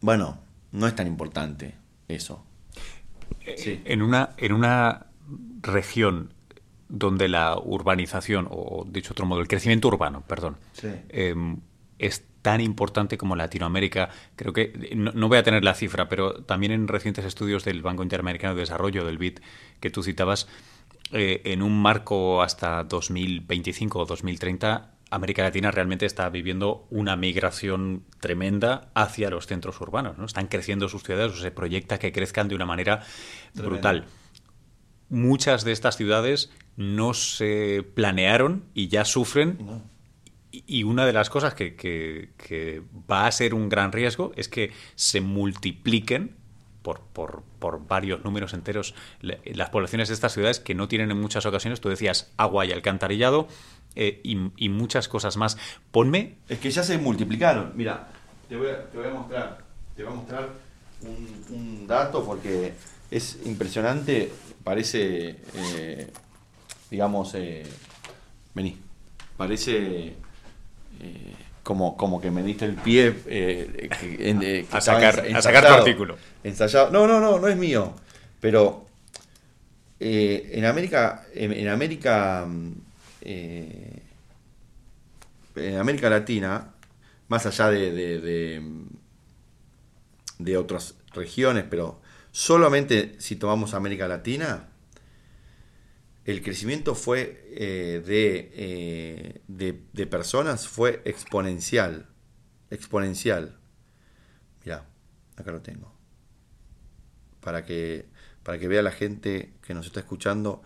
[0.00, 0.38] bueno,
[0.72, 1.74] no es tan importante
[2.08, 2.44] eso.
[3.56, 3.80] Sí.
[3.84, 5.06] En una, en una
[5.62, 6.32] región
[6.88, 10.88] donde la urbanización, o dicho de otro modo, el crecimiento urbano, perdón, Sí.
[11.08, 11.34] eh,
[11.98, 16.42] es tan importante como Latinoamérica, creo que, no, no voy a tener la cifra, pero
[16.42, 19.38] también en recientes estudios del Banco Interamericano de Desarrollo, del BID,
[19.78, 20.48] que tú citabas,
[21.12, 28.04] eh, en un marco hasta 2025 o 2030, América Latina realmente está viviendo una migración
[28.20, 30.16] tremenda hacia los centros urbanos.
[30.18, 30.24] ¿no?
[30.24, 33.02] Están creciendo sus ciudades, o se proyecta que crezcan de una manera
[33.54, 34.06] brutal.
[35.10, 39.82] Muchas de estas ciudades no se planearon y ya sufren No.
[40.50, 44.32] y y una de las cosas que, que- que va a ser un gran riesgo
[44.36, 46.36] es que se multipliquen
[46.82, 51.20] por, por- por varios números enteros las poblaciones de estas ciudades que no tienen en
[51.20, 53.46] muchas ocasiones, tú decías, agua y alcantarillado
[53.94, 55.56] eh, y, y muchas cosas más.
[55.90, 57.72] Ponme, Es que ya se multiplicaron.
[57.76, 58.08] Mira,
[58.48, 59.58] te voy a, te voy a mostrar,
[59.96, 60.48] te voy a mostrar
[61.02, 62.74] un, un dato porque
[63.10, 64.32] es impresionante.
[64.64, 66.10] Parece, eh,
[66.90, 67.64] digamos, eh,
[68.54, 68.78] vení,
[69.36, 70.14] parece
[71.00, 75.24] eh, como, como que me diste el pie eh, que- en- eh, que A sacar-
[75.34, 76.16] a sacar tu artículo.
[76.42, 76.90] Ensayado.
[76.90, 77.94] No, no, no, no es mío.
[78.40, 78.86] Pero
[80.00, 82.46] eh, en América, en, en América,
[83.20, 84.02] en
[85.78, 86.68] América Latina,
[87.28, 88.62] más allá de, de, de,
[90.38, 92.00] de otras regiones, pero
[92.32, 94.64] solamente si tomamos América Latina,
[96.24, 102.08] el crecimiento fue eh, de, eh, de, de personas fue exponencial.
[102.70, 103.58] Exponencial.
[104.64, 104.86] Mira,
[105.36, 105.92] acá lo tengo.
[107.40, 108.08] Para que,
[108.44, 110.62] para que vea la gente que nos está escuchando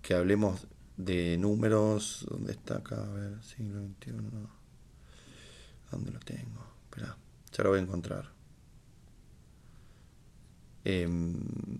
[0.00, 2.26] que hablemos de números.
[2.30, 3.04] ¿Dónde está acá?
[3.04, 4.12] A ver, siglo XXI.
[5.90, 6.64] ¿Dónde lo tengo?
[6.84, 7.16] Espera,
[7.52, 8.32] ya lo voy a encontrar.
[10.84, 11.74] Mm,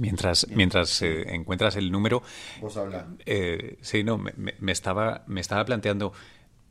[0.00, 2.22] mientras, mientras eh, encuentras el número,
[2.60, 3.06] vos habla.
[3.26, 4.32] Eh, sí, no, me,
[4.72, 6.12] estaba, me estaba planteando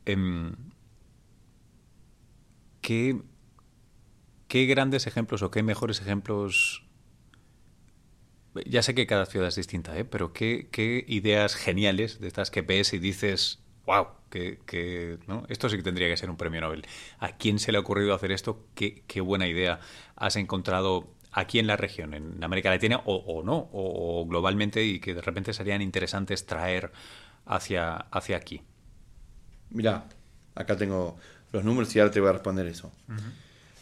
[0.04, 0.52] em,
[2.80, 3.22] qué,
[4.48, 6.84] qué grandes ejemplos o qué mejores ejemplos.
[8.66, 10.04] Ya sé que cada ciudad es distinta, ¿eh?
[10.04, 15.44] pero qué, qué ideas geniales de estas que ves y dices, wow, que, que, ¿no?
[15.48, 16.84] esto sí que tendría que ser un premio Nobel.
[17.20, 18.66] ¿A quién se le ha ocurrido hacer esto?
[18.74, 19.78] Qué, qué buena idea
[20.16, 24.84] has encontrado aquí en la región, en América Latina, o, o no, o, o globalmente,
[24.84, 26.92] y que de repente serían interesantes traer
[27.46, 28.62] hacia, hacia aquí.
[29.70, 30.04] Mira,
[30.54, 31.16] acá tengo
[31.52, 32.92] los números y ahora te voy a responder eso.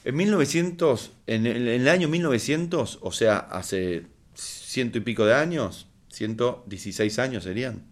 [0.04, 5.34] En 1900, en el, en el año 1900, o sea, hace ciento y pico de
[5.34, 7.84] años, 116 años serían,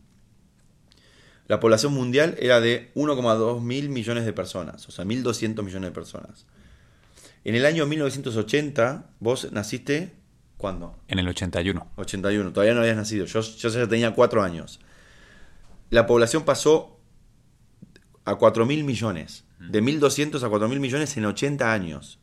[1.49, 5.95] la población mundial era de 1,2 mil millones de personas, o sea, 1.200 millones de
[5.95, 6.47] personas.
[7.47, 10.17] En el año 1980, vos naciste,
[10.57, 10.99] ¿cuándo?
[11.07, 11.93] En el 81.
[11.95, 14.81] 81, todavía no habías nacido, yo, yo ya tenía 4 años.
[15.91, 16.99] La población pasó
[18.25, 22.19] a 4 mil millones, de 1.200 a 4 mil millones en 80 años.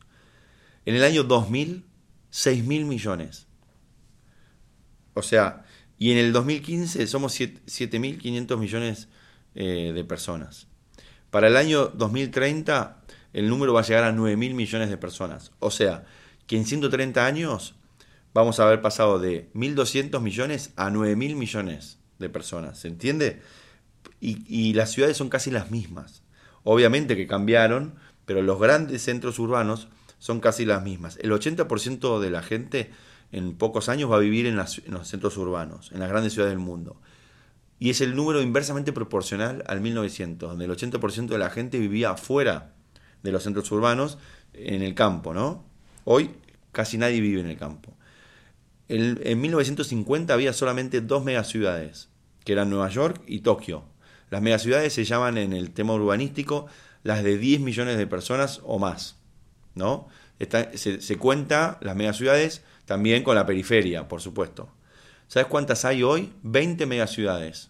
[0.85, 1.85] En el año 2000,
[2.29, 3.47] 6 mil millones.
[5.13, 5.63] O sea,
[5.97, 9.07] y en el 2015 somos 7.500 millones
[9.55, 10.67] eh, de personas.
[11.29, 13.02] Para el año 2030
[13.33, 15.51] el número va a llegar a 9 mil millones de personas.
[15.59, 16.05] O sea,
[16.47, 17.75] que en 130 años
[18.33, 22.79] vamos a haber pasado de 1.200 millones a 9 mil millones de personas.
[22.79, 23.41] ¿Se entiende?
[24.19, 26.23] Y, las ciudades son casi las mismas.
[26.63, 31.17] Obviamente que cambiaron, pero los grandes centros urbanos son casi las mismas.
[31.21, 32.91] El 80% de la gente
[33.33, 36.53] en pocos años va a vivir en, en los centros urbanos, en las grandes ciudades
[36.53, 37.01] del mundo.
[37.79, 42.11] Y es el número inversamente proporcional al 1900, donde el 80% de la gente vivía
[42.11, 42.73] afuera
[43.23, 44.17] de los centros urbanos,
[44.53, 45.65] en el campo, ¿no?
[46.03, 46.31] Hoy
[46.71, 47.93] casi nadie vive en el campo.
[48.89, 52.09] En 1950 había solamente dos megaciudades,
[52.43, 53.85] que eran Nueva York y Tokio.
[54.29, 56.67] Las megaciudades se llaman en el tema urbanístico
[57.03, 59.17] las de 10 millones de personas o más,
[59.75, 60.07] ¿no?
[60.75, 64.69] se, se, cuenta las megaciudades también con la periferia, por supuesto.
[65.27, 66.33] ¿Sabes cuántas hay hoy?
[66.43, 67.69] 20 megaciudades.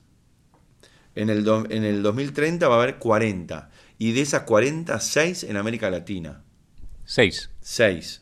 [1.15, 3.69] En el, en el 2030 va a haber 40.
[4.03, 6.43] Y de esas 40, 6 en América Latina.
[7.05, 7.51] 6.
[7.61, 8.21] 6.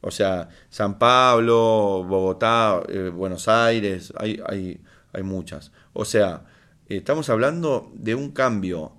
[0.00, 4.80] O sea, San Pablo, Bogotá, eh, Buenos Aires, hay, hay,
[5.12, 5.72] hay muchas.
[5.92, 6.44] O sea,
[6.86, 8.96] estamos hablando de un cambio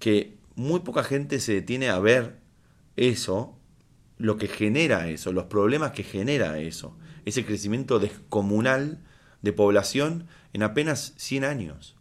[0.00, 2.40] que muy poca gente se detiene a ver
[2.96, 3.56] eso,
[4.18, 9.04] lo que genera eso, los problemas que genera eso, ese crecimiento descomunal
[9.40, 11.94] de población en apenas 100 años.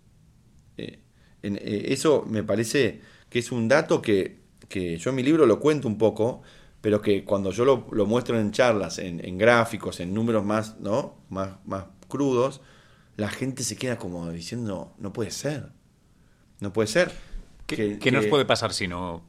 [0.78, 1.04] Eh,
[1.44, 5.60] eh, eso me parece que es un dato que, que, yo en mi libro lo
[5.60, 6.42] cuento un poco,
[6.82, 11.18] pero que cuando yo lo, muestro en charlas, en, gráficos, en números más, ¿no?
[11.30, 12.62] más, más crudos,
[13.18, 15.70] la gente se queda como diciendo, no puede ser,
[16.60, 17.12] no puede ser.
[17.68, 19.24] ¿Qué, ¿qué nos puede pasar si no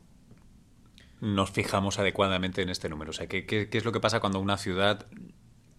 [1.20, 3.10] nos fijamos adecuadamente en este número?
[3.10, 5.06] O sea, ¿qué, qué, es lo que pasa cuando una ciudad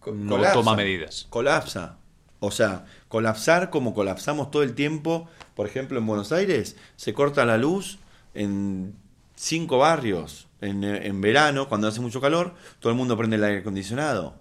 [0.06, 1.28] no toma medidas?
[1.30, 1.98] Colapsa.
[2.40, 5.30] O sea, colapsar como colapsamos todo el tiempo.
[5.56, 8.00] Por ejemplo, en Buenos Aires se corta la luz
[8.34, 8.96] en
[9.36, 10.48] cinco barrios.
[10.62, 14.36] En, verano, cuando hace mucho calor, todo el mundo prende el aire acondicionado.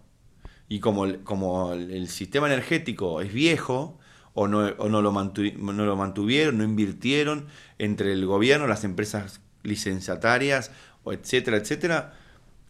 [0.68, 3.98] Y como, como el, sistema energético es viejo,
[4.34, 7.46] o no, o no, lo no lo mantuvieron, no invirtieron
[7.78, 10.70] entre el gobierno, las empresas licenciatarias,
[11.06, 12.14] etcétera, etcétera,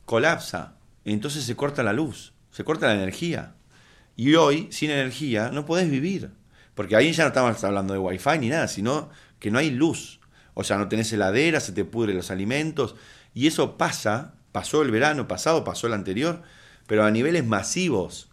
[0.04, 0.76] colapsa.
[1.04, 3.54] Entonces se corta la luz, se corta la energía.
[4.16, 6.30] Y hoy, sin energía, no podés vivir.
[6.74, 10.19] Porque ahí ya no estamos hablando de wifi ni nada, sino que no hay luz.
[10.54, 12.96] O sea, no tenés heladera, se te pudren los alimentos.
[13.34, 16.42] Y eso pasa, pasó el verano pasado, pasó el anterior,
[16.86, 18.30] pero a niveles masivos.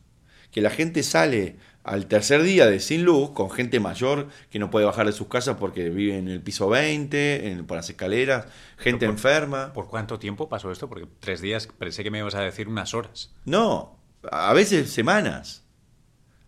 [0.52, 4.70] Que la gente sale al tercer día de sin luz, con gente mayor que no
[4.70, 8.46] puede bajar de sus casas porque vive en el piso 20, en, por las escaleras,
[8.78, 9.72] gente enferma.
[9.74, 10.90] ¿Por cuánto tiempo pasó esto?
[10.90, 13.34] Porque tres días, pensé que me ibas a decir unas horas.
[13.46, 14.00] No,
[14.32, 15.68] a veces semanas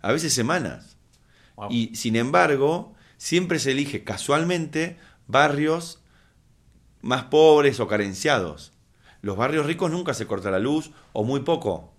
[0.02, 0.98] a veces semanas.
[1.70, 4.98] Y sin embargo, siempre se elige casualmente
[5.30, 6.02] barrios
[7.02, 8.74] más pobres o carenciados.
[9.22, 11.94] Los barrios ricos nunca se corta la luz o muy poco,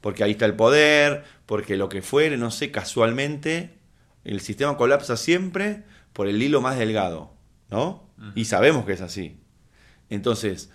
[0.00, 3.74] porque ahí está el poder, porque lo que fuere, no sé, casualmente
[4.24, 7.32] el sistema colapsa siempre por el hilo más delgado,
[7.70, 8.04] ¿no?
[8.34, 9.38] Y sabemos que es así.
[10.08, 10.70] Entonces,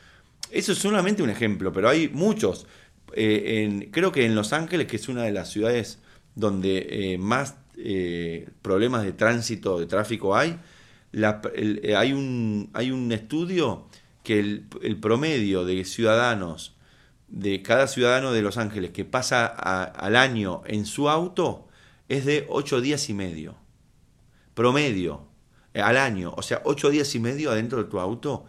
[0.51, 2.67] eso es solamente un ejemplo, pero hay muchos.
[3.13, 5.99] Eh, creo que en Los Ángeles, que es una de las ciudades
[6.35, 10.59] donde eh, más eh, problemas de tránsito, de tráfico hay,
[11.13, 13.87] eh, hay, un, hay un estudio
[14.23, 16.75] que el, promedio de ciudadanos,
[17.27, 21.67] de cada ciudadano de Los Ángeles que pasa al año en su auto,
[22.07, 23.55] es de ocho días y medio.
[24.53, 25.27] Promedio,
[25.73, 26.33] al año.
[26.35, 28.45] O sea, ocho días y medio adentro de tu auto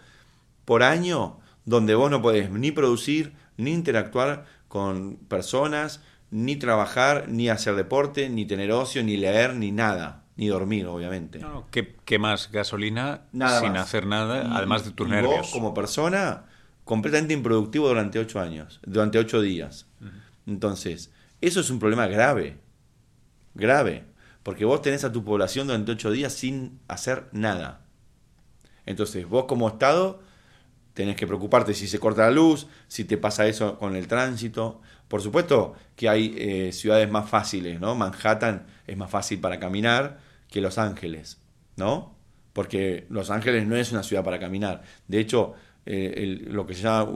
[0.64, 7.48] por año, donde vos no podés ni producir, ni interactuar con personas, ni trabajar, ni
[7.48, 10.19] hacer deporte, ni tener ocio, ni leer, ni nada.
[10.36, 11.38] Ni dormir, obviamente.
[11.38, 15.38] No, ¿qué, más gasolina sin hacer nada, además de tus nervios?
[15.38, 16.46] Vos, como persona,
[16.84, 19.86] completamente improductivo durante ocho años, durante ocho días.
[20.46, 22.58] Entonces, eso es un problema grave.
[23.54, 24.04] Grave.
[24.42, 27.82] Porque vos tenés a tu población durante ocho días sin hacer nada.
[28.86, 30.20] Entonces, vos como Estado
[30.94, 34.80] tenés que preocuparte si se corta la luz, si te pasa eso con el tránsito.
[35.10, 37.96] Por supuesto que hay eh, ciudades más fáciles, ¿no?
[37.96, 41.40] Manhattan es más fácil para caminar que Los Ángeles,
[41.76, 42.14] ¿no?
[42.52, 44.84] Porque Los Ángeles no es una ciudad para caminar.
[45.08, 47.10] De hecho, eh, lo que se llama,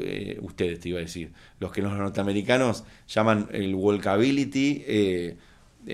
[0.00, 4.82] eh, ustedes te iba a decir, los que los norteamericanos llaman el walkability,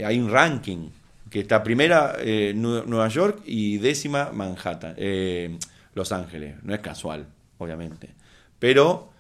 [0.05, 0.91] hay un ranking
[1.31, 2.17] que está primera
[2.55, 4.95] Nueva York y décima Manhattan,
[5.95, 6.63] Los Ángeles.
[6.63, 7.27] No es casual,
[7.59, 8.11] obviamente.
[8.61, 9.11] Pero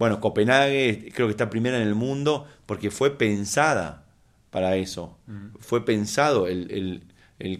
[0.00, 4.06] bueno, Copenhague creo que está primera en el mundo porque fue pensada
[4.48, 5.18] para eso.
[5.58, 7.02] Fue pensado el,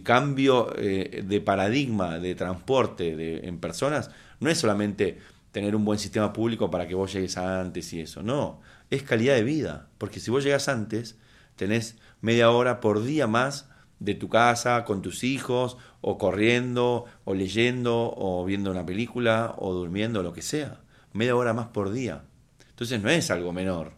[0.03, 4.09] cambio eh, de paradigma de transporte de, en personas.
[4.39, 5.19] No es solamente
[5.51, 8.23] tener un buen sistema público para que vos llegues antes y eso.
[8.23, 9.89] No, es calidad de vida.
[9.99, 11.19] Porque si vos llegas antes,
[11.55, 17.35] tenés media hora por día más de tu casa, con tus hijos, o corriendo, o
[17.35, 20.81] leyendo, o viendo una película, o durmiendo, lo que sea.
[21.13, 22.23] Media hora más por día.
[22.81, 23.93] Entonces no es algo menor,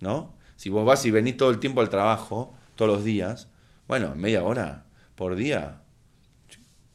[0.00, 0.34] ¿no?
[0.56, 3.48] Si vos vas y venís todo el tiempo al trabajo, todos los días,
[3.86, 5.82] bueno, media hora por día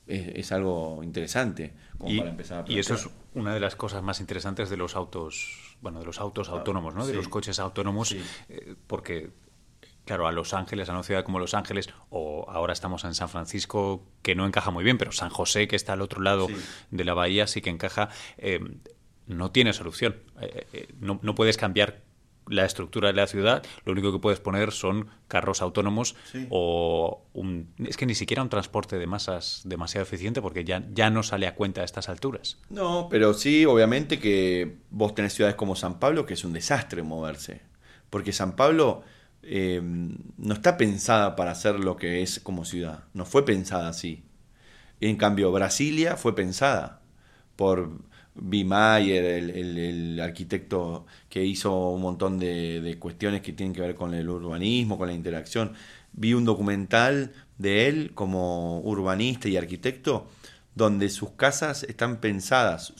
[0.05, 4.19] es, algo interesante como para empezar a Y eso es una de las cosas más
[4.19, 7.07] interesantes de los autos, bueno, de los autos autónomos, ¿no?
[7.07, 8.11] De los coches autónomos,
[8.49, 9.31] eh, porque
[10.03, 13.29] claro, a Los Ángeles, a una ciudad como Los Ángeles, o ahora estamos en San
[13.29, 16.47] Francisco, que no encaja muy bien, pero San José, que está al otro lado
[16.91, 18.59] de la bahía, sí que encaja, eh,
[19.29, 20.17] no tiene solución.
[20.41, 22.01] Eh, eh, no, no, puedes cambiar
[22.47, 26.15] la estructura de la ciudad, lo único que puedes poner son carros autónomos
[26.49, 31.11] o un, es que ni siquiera un transporte de masas demasiado eficiente porque ya, ya
[31.11, 32.57] no sale a cuenta a estas alturas.
[32.69, 37.03] No, pero sí, obviamente que vos tenés ciudades como San Pablo que es un desastre
[37.03, 37.61] moverse,
[38.09, 39.03] porque San Pablo
[39.43, 43.03] eh, no está pensada para ser lo que es como ciudad.
[43.13, 44.23] No fue pensada así.
[45.01, 47.01] En cambio, Brasilia fue pensada
[47.55, 47.91] por
[48.41, 48.63] B.
[48.63, 54.29] Mayer, el, arquitecto que hizo un montón de, cuestiones que tienen que ver con el
[54.29, 55.73] urbanismo, con la interacción.
[56.13, 60.27] Vi un documental de él como urbanista y arquitecto
[60.75, 62.93] donde sus casas están pensadas,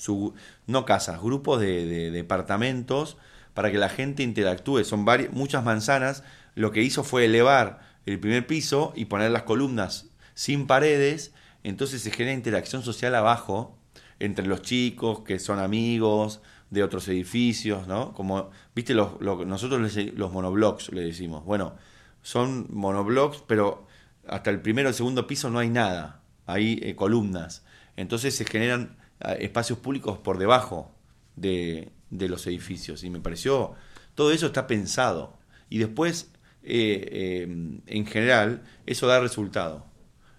[0.67, 3.17] no casas, grupos de departamentos
[3.53, 4.83] para que la gente interactúe.
[4.83, 6.23] Son varias, muchas manzanas.
[6.55, 11.33] Lo que hizo fue elevar el primer piso y poner las columnas sin paredes.
[11.63, 13.78] Entonces se genera interacción social abajo
[14.19, 18.13] entre los chicos que son amigos de otros edificios, ¿no?
[18.13, 21.43] Como, viste, los, nosotros los monoblocks le decimos.
[21.45, 21.75] Bueno,
[22.21, 23.87] son monoblocks, pero
[24.27, 26.21] hasta el primero o segundo piso no hay nada.
[26.45, 27.65] Hay eh, columnas.
[27.95, 30.91] Entonces se generan eh, espacios públicos por debajo
[31.35, 33.03] de, de los edificios.
[33.03, 33.73] Y me pareció,
[34.15, 35.37] todo eso está pensado.
[35.69, 36.31] Y después,
[36.63, 39.85] eh, eh, en general, eso da resultado.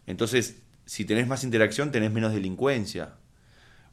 [0.06, 3.14] Entonces, si tenés más interacción, tenés menos delincuencia.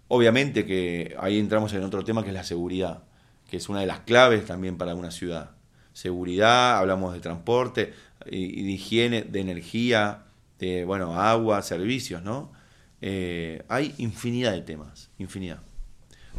[0.09, 3.03] Obviamente que ahí entramos en otro tema que es la seguridad,
[3.49, 5.51] que es una de las claves también para una ciudad.
[5.93, 7.93] Seguridad, hablamos de transporte
[8.25, 10.25] y de higiene, de energía,
[10.59, 12.51] de bueno, agua, servicios, ¿no?
[13.01, 15.61] Eh, hay infinidad de temas, infinidad.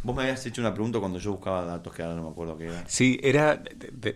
[0.01, 2.57] Vos me habías hecho una pregunta cuando yo buscaba datos que ahora no me acuerdo
[2.57, 2.83] qué era.
[2.87, 3.61] Sí, era.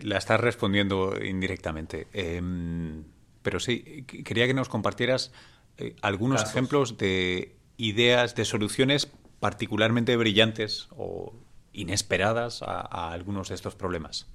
[0.02, 2.08] la estás respondiendo indirectamente.
[2.12, 3.04] Em,
[3.42, 5.30] pero sí, quería que nos compartieras
[5.76, 9.10] eh, algunos ejemplos de ideas, de soluciones
[9.44, 11.34] particularmente brillantes o
[11.74, 14.26] inesperadas a, algunos de estos problemas.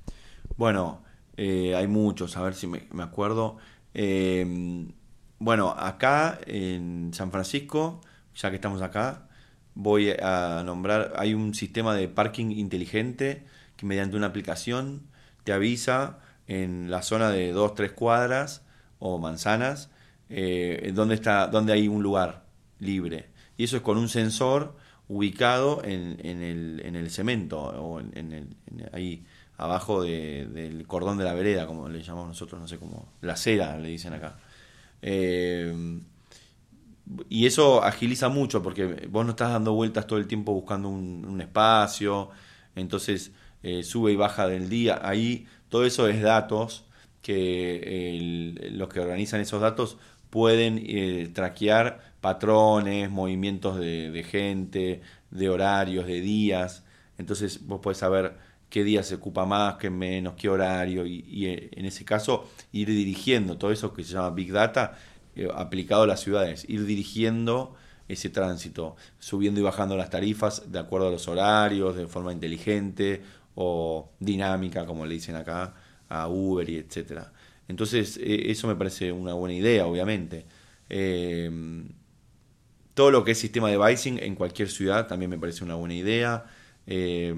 [0.55, 1.01] Bueno,
[1.35, 3.57] eh, hay muchos, a ver si me, acuerdo.
[3.95, 4.91] Em,
[5.39, 8.01] bueno, acá en San Francisco,
[8.35, 9.27] ya que estamos acá,
[9.73, 13.47] voy a nombrar, hay un sistema de parking inteligente
[13.77, 15.07] que mediante una aplicación
[15.43, 18.63] te avisa en la zona de dos, tres cuadras
[18.99, 19.89] o manzanas
[20.29, 22.45] eh, donde, está, donde hay un lugar
[22.77, 23.31] libre.
[23.57, 24.77] Y eso es con un sensor
[25.09, 28.47] ubicado en, en, el, en el, cemento o en, el,
[28.93, 29.25] ahí
[29.57, 33.77] abajo del cordón de la vereda, como le llamamos nosotros, no sé cómo, la cera
[33.77, 34.37] le dicen acá.
[35.01, 35.99] Eh,
[37.27, 41.41] y eso agiliza mucho porque vos no estás dando vueltas todo el tiempo buscando un,
[41.41, 42.29] espacio,
[42.75, 43.31] entonces
[43.63, 45.01] eh, sube y baja del día.
[45.03, 46.85] Ahí todo eso es datos
[47.21, 49.97] que los que organizan esos datos
[50.29, 55.01] pueden eh, traquear patrones, movimientos de, gente,
[55.31, 56.83] de horarios, de días.
[57.17, 58.37] Entonces vos podés saber
[58.69, 62.49] qué día se ocupa más, qué menos, qué horario, y, y eh, en ese caso
[62.71, 64.97] ir dirigiendo todo eso que se llama Big Data
[65.35, 67.75] eh, aplicado a las ciudades, ir dirigiendo
[68.07, 73.21] ese tránsito, subiendo y bajando las tarifas de acuerdo a los horarios, de forma inteligente
[73.55, 75.75] o dinámica, como le dicen acá,
[76.09, 77.31] a Uber y etcétera.
[77.67, 80.45] Entonces, eh, eso me parece una buena idea, obviamente.
[80.89, 81.49] Eh,
[82.93, 85.93] todo lo que es sistema de bicing en cualquier ciudad también me parece una buena
[85.93, 86.45] idea.
[86.85, 87.33] se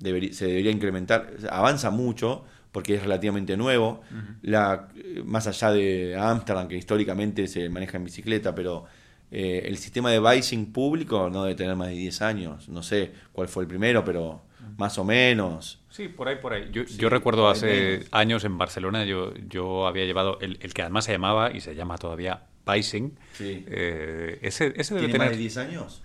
[0.00, 4.02] debería incrementar, avanza mucho, porque es relativamente nuevo.
[4.42, 4.88] la,
[5.24, 8.86] más allá de Amsterdam, que históricamente se maneja en bicicleta, pero
[9.30, 12.68] eh, el sistema de bicing público no debe tener más de 10 años.
[12.68, 14.42] No sé cuál fue el primero, pero
[14.76, 15.77] más o menos.
[15.90, 16.70] Sí, por ahí, por ahí.
[16.70, 21.50] Yo, recuerdo hace años en Barcelona, yo, yo había llevado el, que además se llamaba
[21.52, 23.18] y se llama todavía Bicing.
[23.32, 23.64] Sí.
[23.66, 25.28] Eh, ese, ese debe ¿Tiene tener...
[25.28, 26.02] más de 10 años?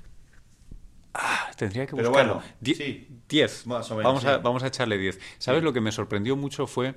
[1.13, 2.13] Ah, tendría que buscarlo.
[2.13, 3.63] Pero bueno, 10.
[3.65, 5.19] vamos, a, vamos a echarle 10.
[5.37, 5.63] ¿Sabes?
[5.63, 6.95] Lo que me sorprendió mucho fue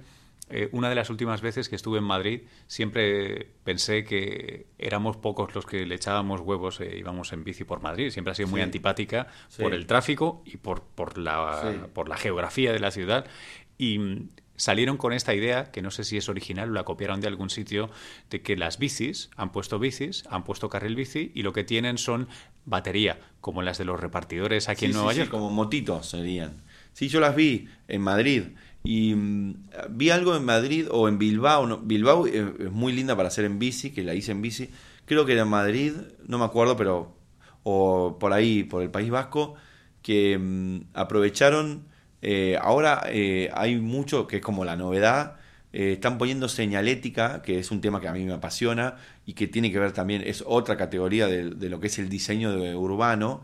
[0.48, 2.42] eh, una de las últimas veces que estuve en Madrid.
[2.66, 7.80] Siempre pensé que éramos pocos los que le echábamos huevos e íbamos en bici por
[7.82, 8.10] Madrid.
[8.10, 9.26] Siempre ha sido muy antipática
[9.58, 13.26] por el tráfico y por, por, la, por la geografía de la ciudad.
[13.76, 17.28] Y salieron con esta idea, que no sé si es original o la copiaron de
[17.28, 17.90] algún sitio,
[18.30, 21.98] de que las bicis, han puesto bicis, han puesto carril bici y lo que tienen
[21.98, 22.28] son
[22.64, 25.26] batería, como las de los repartidores aquí en Nueva York.
[25.26, 26.62] Sí, como motitos serían.
[26.92, 28.44] Sí, yo las vi en Madrid
[28.86, 31.80] y mm, vi algo en Madrid o en Bilbao.
[31.82, 34.70] Bilbao es muy linda para hacer en bici, que la hice en bici.
[35.04, 35.92] Creo que era en Madrid,
[36.26, 37.16] no me acuerdo, pero
[37.62, 39.54] o por ahí, por el País Vasco,
[40.02, 41.84] que mm, aprovecharon
[42.22, 45.36] eh, ahora eh, hay mucho que es como la novedad,
[45.72, 49.46] eh, están poniendo señalética, que es un tema que a mí me apasiona y que
[49.46, 53.42] tiene que ver también, es otra categoría de, lo que es el diseño de urbano.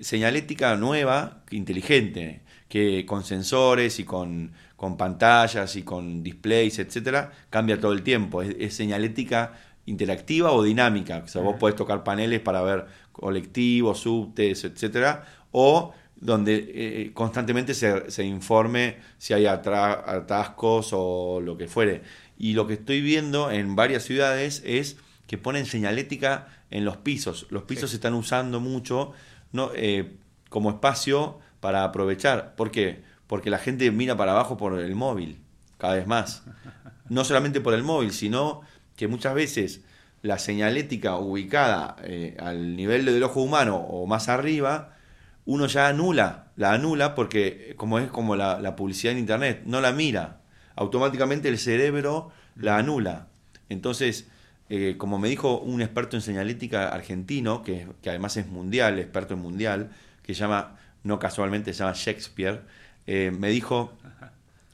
[0.00, 7.80] Señalética nueva, inteligente, que con sensores y con, con pantallas y con displays, etcétera, cambia
[7.80, 8.42] todo el tiempo.
[8.42, 9.54] Es, señalética
[9.86, 11.22] interactiva o dinámica.
[11.24, 17.74] O sea, vos podés tocar paneles para ver colectivos, subtes, etcétera, o donde eh, constantemente
[17.74, 22.02] se, se, informe si hay atascos o lo que fuere.
[22.38, 24.96] Y lo que estoy viendo en varias ciudades es
[25.26, 27.46] que ponen señalética en los pisos.
[27.50, 29.12] Los pisos se están usando mucho
[29.52, 29.70] ¿no?
[29.74, 30.16] Eh,
[30.48, 32.54] como espacio para aprovechar.
[32.54, 33.02] ¿Por qué?
[33.26, 35.40] Porque la gente mira para abajo por el móvil,
[35.78, 36.44] cada vez más.
[37.08, 38.62] No solamente por el móvil, sino
[38.96, 39.82] que muchas veces
[40.22, 44.96] la señalética ubicada eh, al nivel del ojo humano o más arriba,
[45.44, 49.92] uno ya anula, la anula porque como es como la, publicidad en Internet, no la
[49.92, 50.40] mira.
[50.74, 53.28] Automáticamente el cerebro la anula.
[53.68, 54.26] Entonces,
[54.68, 59.34] eh, como me dijo un experto en señalética argentino, que, que, además es mundial, experto
[59.34, 59.90] en mundial,
[60.22, 62.62] que llama, no casualmente se llama Shakespeare,
[63.06, 63.92] eh, me dijo,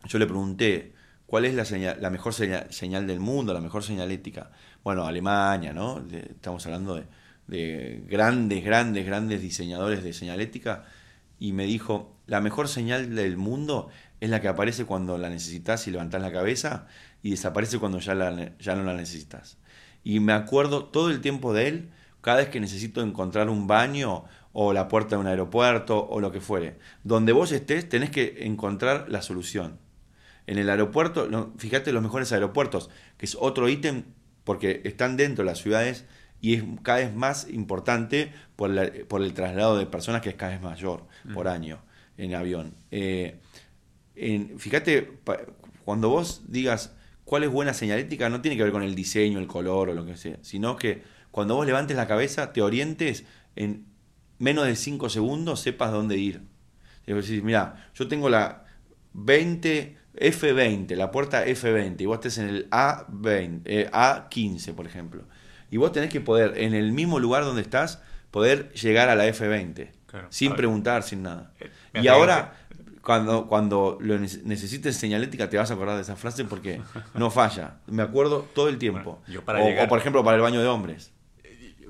[0.07, 0.93] yo le pregunté,
[1.27, 4.51] ¿cuál es la, señal, la mejor señal, del mundo, la mejor señalética?
[4.83, 6.05] Bueno, Alemania, ¿no?
[6.11, 7.05] estamos hablando de,
[7.47, 10.85] de grandes, grandes, grandes diseñadores de señalética,
[11.39, 13.89] y me dijo, la mejor señal del mundo
[14.21, 16.87] es la que aparece cuando la necesitas y levantas la cabeza
[17.23, 19.59] y desaparece cuando ya, la, ya no la necesitas.
[20.05, 24.25] Y me acuerdo todo el tiempo de él, cada vez que necesito encontrar un baño
[24.53, 26.79] o la puerta de un aeropuerto o lo que fuere.
[27.05, 29.79] Donde vos estés tenés que encontrar la solución.
[30.47, 34.05] En el aeropuerto, fíjate los mejores aeropuertos, que es otro ítem
[34.45, 36.05] porque están dentro de las ciudades
[36.41, 38.71] y es cada vez más importante por,
[39.07, 41.81] por el traslado de personas que es cada vez mayor por año
[42.19, 42.75] en avión.
[42.91, 43.39] Eh,
[44.59, 45.19] fíjate,
[45.85, 46.95] cuando vos digas
[47.25, 50.05] cuál es buena señalética, no tiene que ver con el diseño, el color o lo
[50.05, 53.25] que sea, sino que cuando vos levantes la cabeza, te orientes
[53.57, 53.87] en
[54.43, 56.43] menos de 5 segundos sepas dónde ir.
[57.07, 58.65] Decir, mira, yo tengo la
[59.13, 65.23] 20, F20, la puerta F20, y vos estés en el A20, eh, A15, por ejemplo.
[65.71, 69.29] Y vos tenés que poder, en el mismo lugar donde estás, poder llegar a la
[69.29, 69.91] F20.
[70.29, 71.53] sin preguntar, sin nada.
[71.61, 71.71] Eh,
[72.03, 72.55] y ahora,
[73.01, 76.81] cuando, cuando lo necesites señalética, te vas a acordar de esa frase porque
[77.15, 77.77] no falla.
[77.87, 79.23] Me acuerdo todo el tiempo.
[79.37, 81.13] o, por ejemplo, para el baño de hombres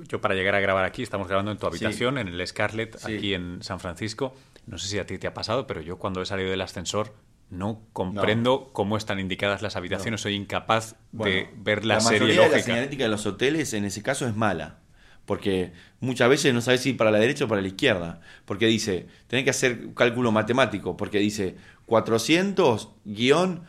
[0.09, 3.35] yo para llegar a grabar aquí, estamos grabando en tu habitación, en el Scarlett, aquí
[3.35, 4.35] en San Francisco.
[4.67, 7.15] No sé si a ti te ha pasado, pero yo cuando he salido del ascensor
[7.53, 10.23] no comprendo cómo están indicadas las habitaciones.
[10.23, 12.51] Soy incapaz de ver la, serie lógica.
[12.51, 14.79] De la señalética de los hoteles en ese caso es mala.
[15.27, 18.21] Porque muchas veces no sabes si para la derecha o para la izquierda.
[18.47, 20.97] Porque dice, tenés que hacer un cálculo matemático.
[20.97, 23.65] Porque dice 400 guion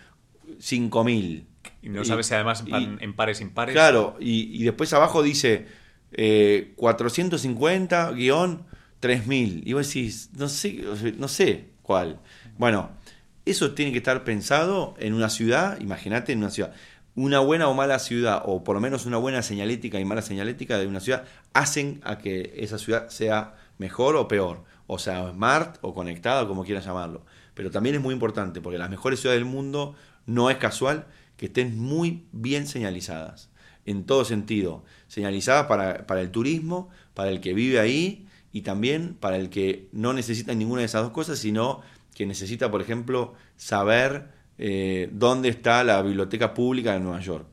[0.60, 1.48] 5000.
[1.82, 3.74] Y no sabes si además van en pares impares.
[3.74, 5.68] Claro, y, y después abajo dice
[6.18, 8.60] 450-3000.
[9.04, 10.84] Eh, y vos decís, no sé,
[11.18, 12.20] no sé cuál.
[12.58, 12.92] Bueno,
[13.46, 16.74] eso tiene que estar pensado en una ciudad, imagínate en una ciudad.
[17.16, 20.78] Una buena o mala ciudad, o por lo menos una buena señalética y mala señalética
[20.78, 24.64] de una ciudad, hacen a que esa ciudad sea mejor o peor.
[24.88, 27.26] O sea, smart o conectada, como quieras llamarlo.
[27.54, 29.96] Pero también es muy importante, porque las mejores ciudades del mundo
[30.26, 31.06] no es casual
[31.38, 33.50] que estén muy bien señalizadas
[33.86, 39.16] en todo sentido, señalizada para, para, el turismo, para el que vive ahí y también
[39.20, 41.82] para el que no necesita ninguna de esas dos cosas, sino
[42.14, 47.48] que necesita, por ejemplo, saber eh, dónde está la biblioteca pública de Nueva York,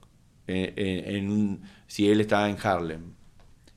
[0.47, 0.75] eh,
[1.07, 3.15] en si él está en Harlem.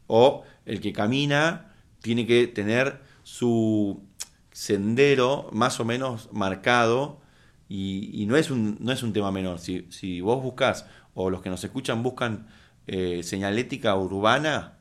[0.07, 4.03] O el que camina tiene que tener su
[4.51, 7.21] sendero más o menos marcado
[7.69, 9.57] y, no, es un, no es un tema menor.
[9.57, 12.47] Si, si vos buscas o los que nos escuchan buscan
[12.87, 14.77] eh, señalética urbana,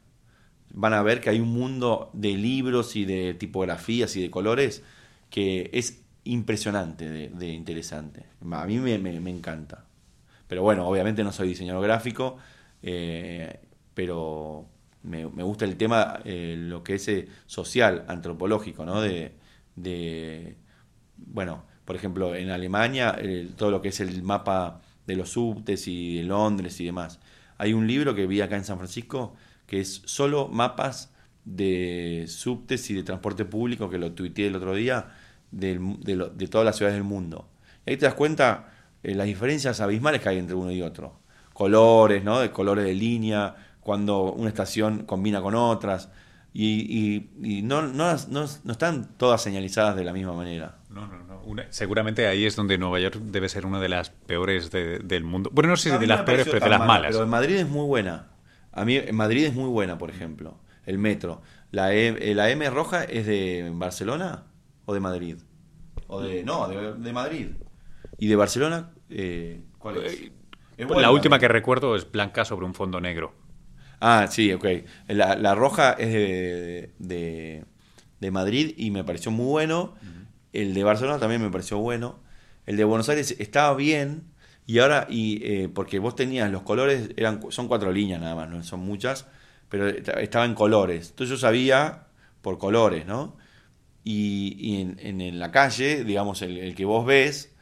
[0.74, 4.82] van a ver que hay un mundo de libros y de tipografías y de colores
[5.30, 8.26] que es impresionante de, interesante.
[8.50, 8.94] A mí me,
[9.30, 9.84] encanta.
[10.48, 12.38] Pero bueno, obviamente no soy diseñador gráfico,
[12.82, 13.60] eh,
[13.94, 14.66] pero
[15.02, 17.10] me, gusta el tema, eh, lo que es
[17.46, 19.00] social, antropológico, ¿no?
[19.00, 19.32] De,
[19.76, 20.56] de,
[21.16, 23.16] bueno, por ejemplo, en Alemania,
[23.56, 27.20] todo lo que es el mapa de los subtes y de Londres y demás.
[27.58, 29.34] Hay un libro que vi acá en San Francisco
[29.66, 31.12] que es solo mapas
[31.44, 35.14] de subtes y de transporte público, que lo tuiteé el otro día,
[35.50, 37.48] de, de, todas las ciudades del mundo.
[37.86, 38.72] Y ahí te das cuenta
[39.02, 41.20] eh, las diferencias abismales que hay entre uno y otro.
[41.52, 42.40] Colores, ¿no?
[42.40, 46.08] De colores de línea, cuando una estación combina con otras.
[46.54, 50.78] Y, y, no, no, no, no, están todas señalizadas de la misma manera.
[50.90, 51.62] No, no, no.
[51.70, 55.50] seguramente ahí es donde Nueva York debe ser una de las peores del mundo.
[55.52, 57.12] Bueno, no sé si de las peores, pero de las malas.
[57.12, 58.28] Pero en Madrid es muy buena.
[58.72, 60.58] A mí en Madrid es muy buena, por ejemplo.
[60.84, 61.40] El metro.
[61.70, 64.44] La, e, la M roja es de Barcelona
[64.84, 65.38] o de Madrid.
[66.06, 67.48] O de, no, de, Madrid.
[68.18, 68.90] ¿Y de Barcelona?
[69.08, 70.30] Eh, ¿Cuál es?
[70.76, 73.34] Eh, la última que recuerdo es blanca sobre un fondo negro.
[74.04, 74.66] Ah, sí, ok.
[75.06, 77.64] La, roja es de,
[78.18, 79.94] de, Madrid y me pareció muy bueno.
[80.52, 82.18] El de Barcelona también me pareció bueno.
[82.66, 84.24] El de Buenos Aires estaba bien.
[84.66, 88.48] Y ahora, y eh, porque vos tenías los colores, eran son cuatro líneas nada más,
[88.50, 89.28] no son muchas,
[89.68, 91.10] pero estaba en colores.
[91.10, 92.06] Entonces yo sabía
[92.42, 93.36] por colores, ¿no?
[94.02, 97.54] Y, en, en, la calle, digamos, el, que vos ves,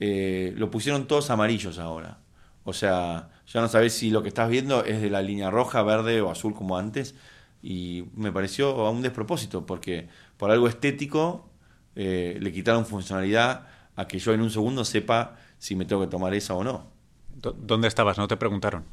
[0.00, 2.18] eh, lo pusieron todos amarillos ahora.
[2.64, 5.82] O sea, ya no sabes si lo que estás viendo es de la línea roja,
[5.82, 7.14] verde o azul como antes.
[7.62, 11.48] Y me pareció un despropósito, porque por algo estético
[11.94, 13.66] eh, le quitaron funcionalidad
[13.96, 16.90] a que yo en un segundo sepa si me tengo que tomar esa o no.
[17.34, 18.18] ¿Dónde estabas?
[18.18, 18.84] ¿No te preguntaron?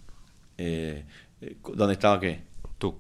[0.58, 1.06] Eh,
[1.42, 2.44] eh, ¿Dónde estaba qué?
[2.78, 2.98] Tú.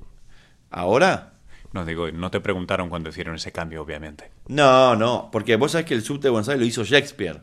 [0.69, 1.33] ¿Ahora?
[1.73, 4.31] No, digo, no te preguntaron cuando hicieron ese cambio, obviamente.
[4.47, 7.41] No, no, porque vos sabés que el subte de Buenos Aires lo hizo Shakespeare,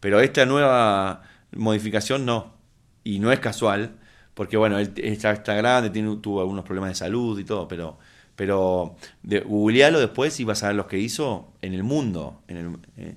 [0.00, 2.54] pero esta nueva modificación no
[3.04, 3.92] y no es casual,
[4.34, 7.98] porque bueno, él está, está grande, tiene, tuvo algunos problemas de salud y todo, pero,
[8.34, 12.42] pero de, googlealo después y vas a ver los que hizo en el mundo.
[12.48, 13.14] En el, eh.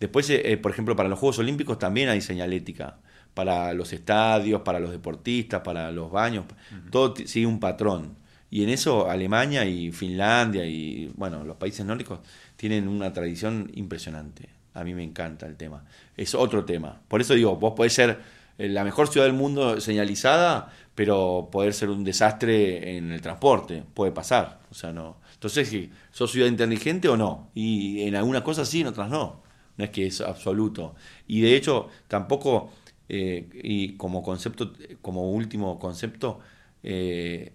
[0.00, 2.98] Después, eh, por ejemplo, para los Juegos Olímpicos también hay señalética,
[3.34, 6.46] para los estadios, para los deportistas, para los baños,
[6.90, 8.16] todo sigue un patrón.
[8.50, 12.20] Y en eso Alemania y Finlandia y bueno, los países nórdicos
[12.56, 14.48] tienen una tradición impresionante.
[14.72, 15.84] A mí me encanta el tema.
[16.16, 17.00] Es otro tema.
[17.08, 18.18] Por eso digo, vos podés ser
[18.58, 24.12] la mejor ciudad del mundo señalizada, pero poder ser un desastre en el transporte, puede
[24.12, 24.60] pasar.
[24.70, 25.18] O sea, no.
[25.34, 27.50] Entonces, ¿sos ciudad inteligente o no?
[27.54, 29.42] Y en algunas cosas sí, en otras no.
[29.76, 30.94] No es que es absoluto.
[31.26, 32.72] Y de hecho, tampoco,
[33.08, 36.40] eh, y como concepto, como último concepto,
[36.82, 37.52] eh,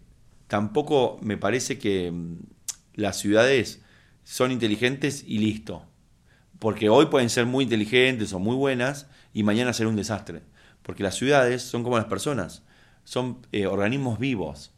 [0.48, 2.38] tampoco me parece que mm,
[2.94, 3.82] las ciudades
[4.24, 5.84] son inteligentes y listo.
[6.60, 10.44] Porque hoy pueden ser muy inteligentes o muy buenas y mañana ser un desastre.
[10.84, 12.64] Porque las ciudades son como las personas,
[13.04, 14.74] son eh, organismos vivos.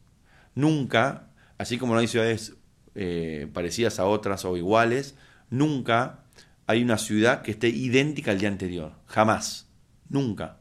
[0.56, 1.28] Nunca,
[1.58, 2.54] así como no hay ciudades
[2.95, 5.16] eh, parecidas a otras o iguales,
[5.49, 6.20] nunca
[6.68, 8.93] hay una ciudad que esté idéntica al día anterior.
[9.08, 9.68] Jamás.
[10.10, 10.58] Nunca.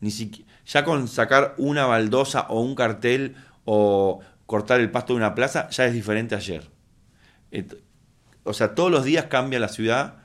[0.00, 0.10] Ni
[0.64, 5.68] ya con sacar una baldosa o un cartel o cortar el pasto de una plaza
[5.70, 6.70] ya es diferente ayer.
[8.44, 10.22] o sea, todos los días cambia la ciudad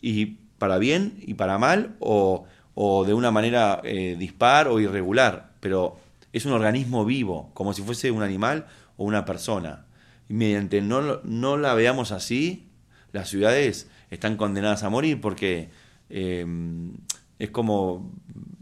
[0.00, 2.46] y para bien y para mal o
[2.80, 5.96] o de una manera eh, dispar o irregular, pero
[6.32, 8.66] es un organismo vivo, como si fuese un animal
[8.96, 9.86] o una persona.
[10.28, 12.68] Y mediante no, no la veamos así,
[13.10, 15.70] las ciudades están condenadas a morir porque
[16.08, 16.92] em,
[17.40, 18.12] es como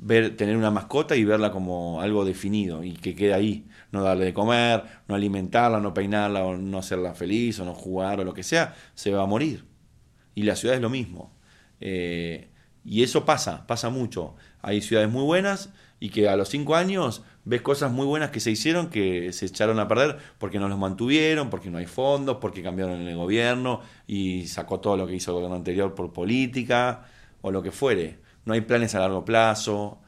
[0.06, 3.66] tener una mascota y verla como algo definido y que quede ahí.
[3.92, 8.20] No darle de comer, no alimentarla, no peinarla, o no hacerla feliz, o no jugar,
[8.20, 9.66] o lo que sea, se va a morir.
[10.34, 11.36] Y la ciudad es lo mismo.
[11.80, 12.48] Eh,
[12.86, 14.36] y eso pasa, pasa mucho.
[14.62, 18.38] Hay ciudades muy buenas y que a los cinco años ves cosas muy buenas que
[18.38, 22.36] se hicieron que se echaron a perder porque no los mantuvieron, porque no hay fondos,
[22.40, 27.06] porque cambiaron el gobierno y sacó todo lo que hizo el gobierno anterior por política
[27.42, 28.20] o lo que fuere.
[28.44, 29.98] No hay planes a largo plazo.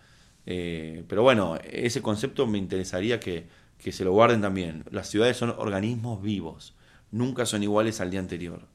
[0.46, 4.84] Eh, pero bueno, ese concepto me interesaría que, que se lo guarden también.
[4.90, 6.74] Las ciudades son organismos vivos,
[7.10, 8.66] nunca son iguales al día anterior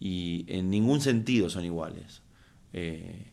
[0.00, 2.22] y en ningún sentido son iguales.
[2.72, 3.32] Eh,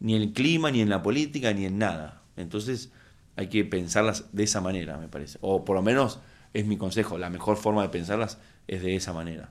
[0.00, 2.22] ni en el clima, ni en la política, ni en nada.
[2.36, 2.92] Entonces
[3.36, 5.38] hay que pensarlas de esa manera, me parece.
[5.40, 6.20] O por lo menos
[6.54, 9.50] es mi consejo, la mejor forma de pensarlas es de esa manera.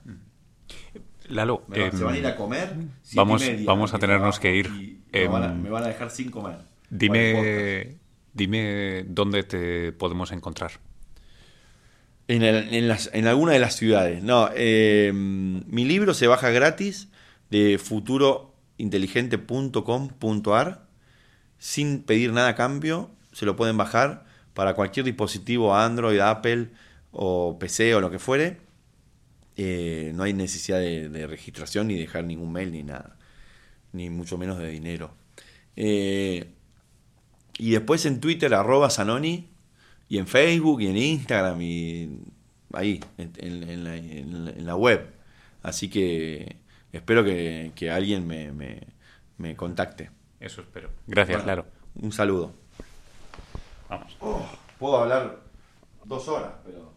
[1.28, 2.74] Lalo, se van a ir a comer.
[3.14, 4.70] Vamos, vamos a tenernos que ir.
[5.12, 6.56] me, van a, dejar sin comer.
[6.90, 7.98] Dime,
[8.32, 10.72] dime dónde te podemos encontrar.
[12.28, 14.22] En, en, las, en alguna de las ciudades.
[14.22, 17.08] No, eh, mi libro se baja gratis
[17.50, 18.47] de futuro
[18.78, 20.88] inteligente.com.ar
[21.58, 23.10] sin pedir nada a cambio.
[23.32, 24.24] Se lo pueden bajar
[24.54, 26.70] para cualquier dispositivo Android, Apple
[27.12, 28.58] o PC o lo que fuere.
[29.56, 33.16] Eh, no hay necesidad de, registración ni dejar ningún mail ni nada.
[33.92, 35.14] Ni mucho menos de dinero.
[35.76, 36.48] Eh,
[37.58, 39.48] y después en Twitter, arroba Sanoni.
[40.08, 42.20] Y en Facebook y en Instagram y
[42.72, 45.12] ahí, en la web.
[45.62, 46.56] Así que
[46.92, 50.10] espero que, alguien me, contacte.
[50.40, 50.90] Eso espero.
[51.06, 51.66] Gracias, claro.
[51.96, 52.52] Un saludo.
[53.88, 54.16] Vamos.
[54.20, 54.46] Oh,
[54.78, 55.40] puedo hablar
[56.04, 56.92] dos horas, pero...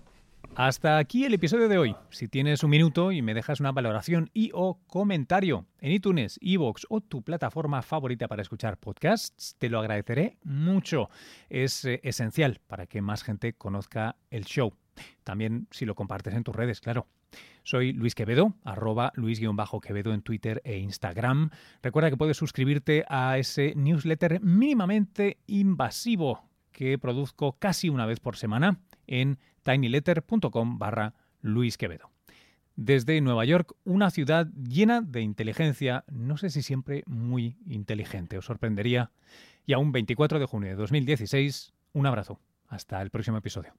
[0.56, 1.96] hasta aquí el episodio de hoy.
[2.10, 6.86] Si tienes un minuto y me dejas una valoración y o comentario en iTunes, Evox
[6.90, 11.10] o tu plataforma favorita para escuchar podcasts, te lo agradeceré mucho.
[11.50, 14.74] Es eh, esencial para que más gente conozca el show.
[15.24, 17.08] También si lo compartes en tus redes, claro.
[17.64, 21.50] Soy Luis Quevedo, arroba Luis-Quevedo en Twitter e Instagram.
[21.82, 28.38] Recuerda que puedes suscribirte a ese newsletter mínimamente invasivo que produzco casi una vez por
[28.38, 32.10] semana en tinyletter.com barra Luis Quevedo.
[32.76, 38.46] Desde Nueva York, una ciudad llena de inteligencia, no sé si siempre muy inteligente, os
[38.46, 39.12] sorprendería.
[39.66, 42.40] Y a un 24 de junio de 2016, un abrazo.
[42.68, 43.74] Hasta el próximo episodio.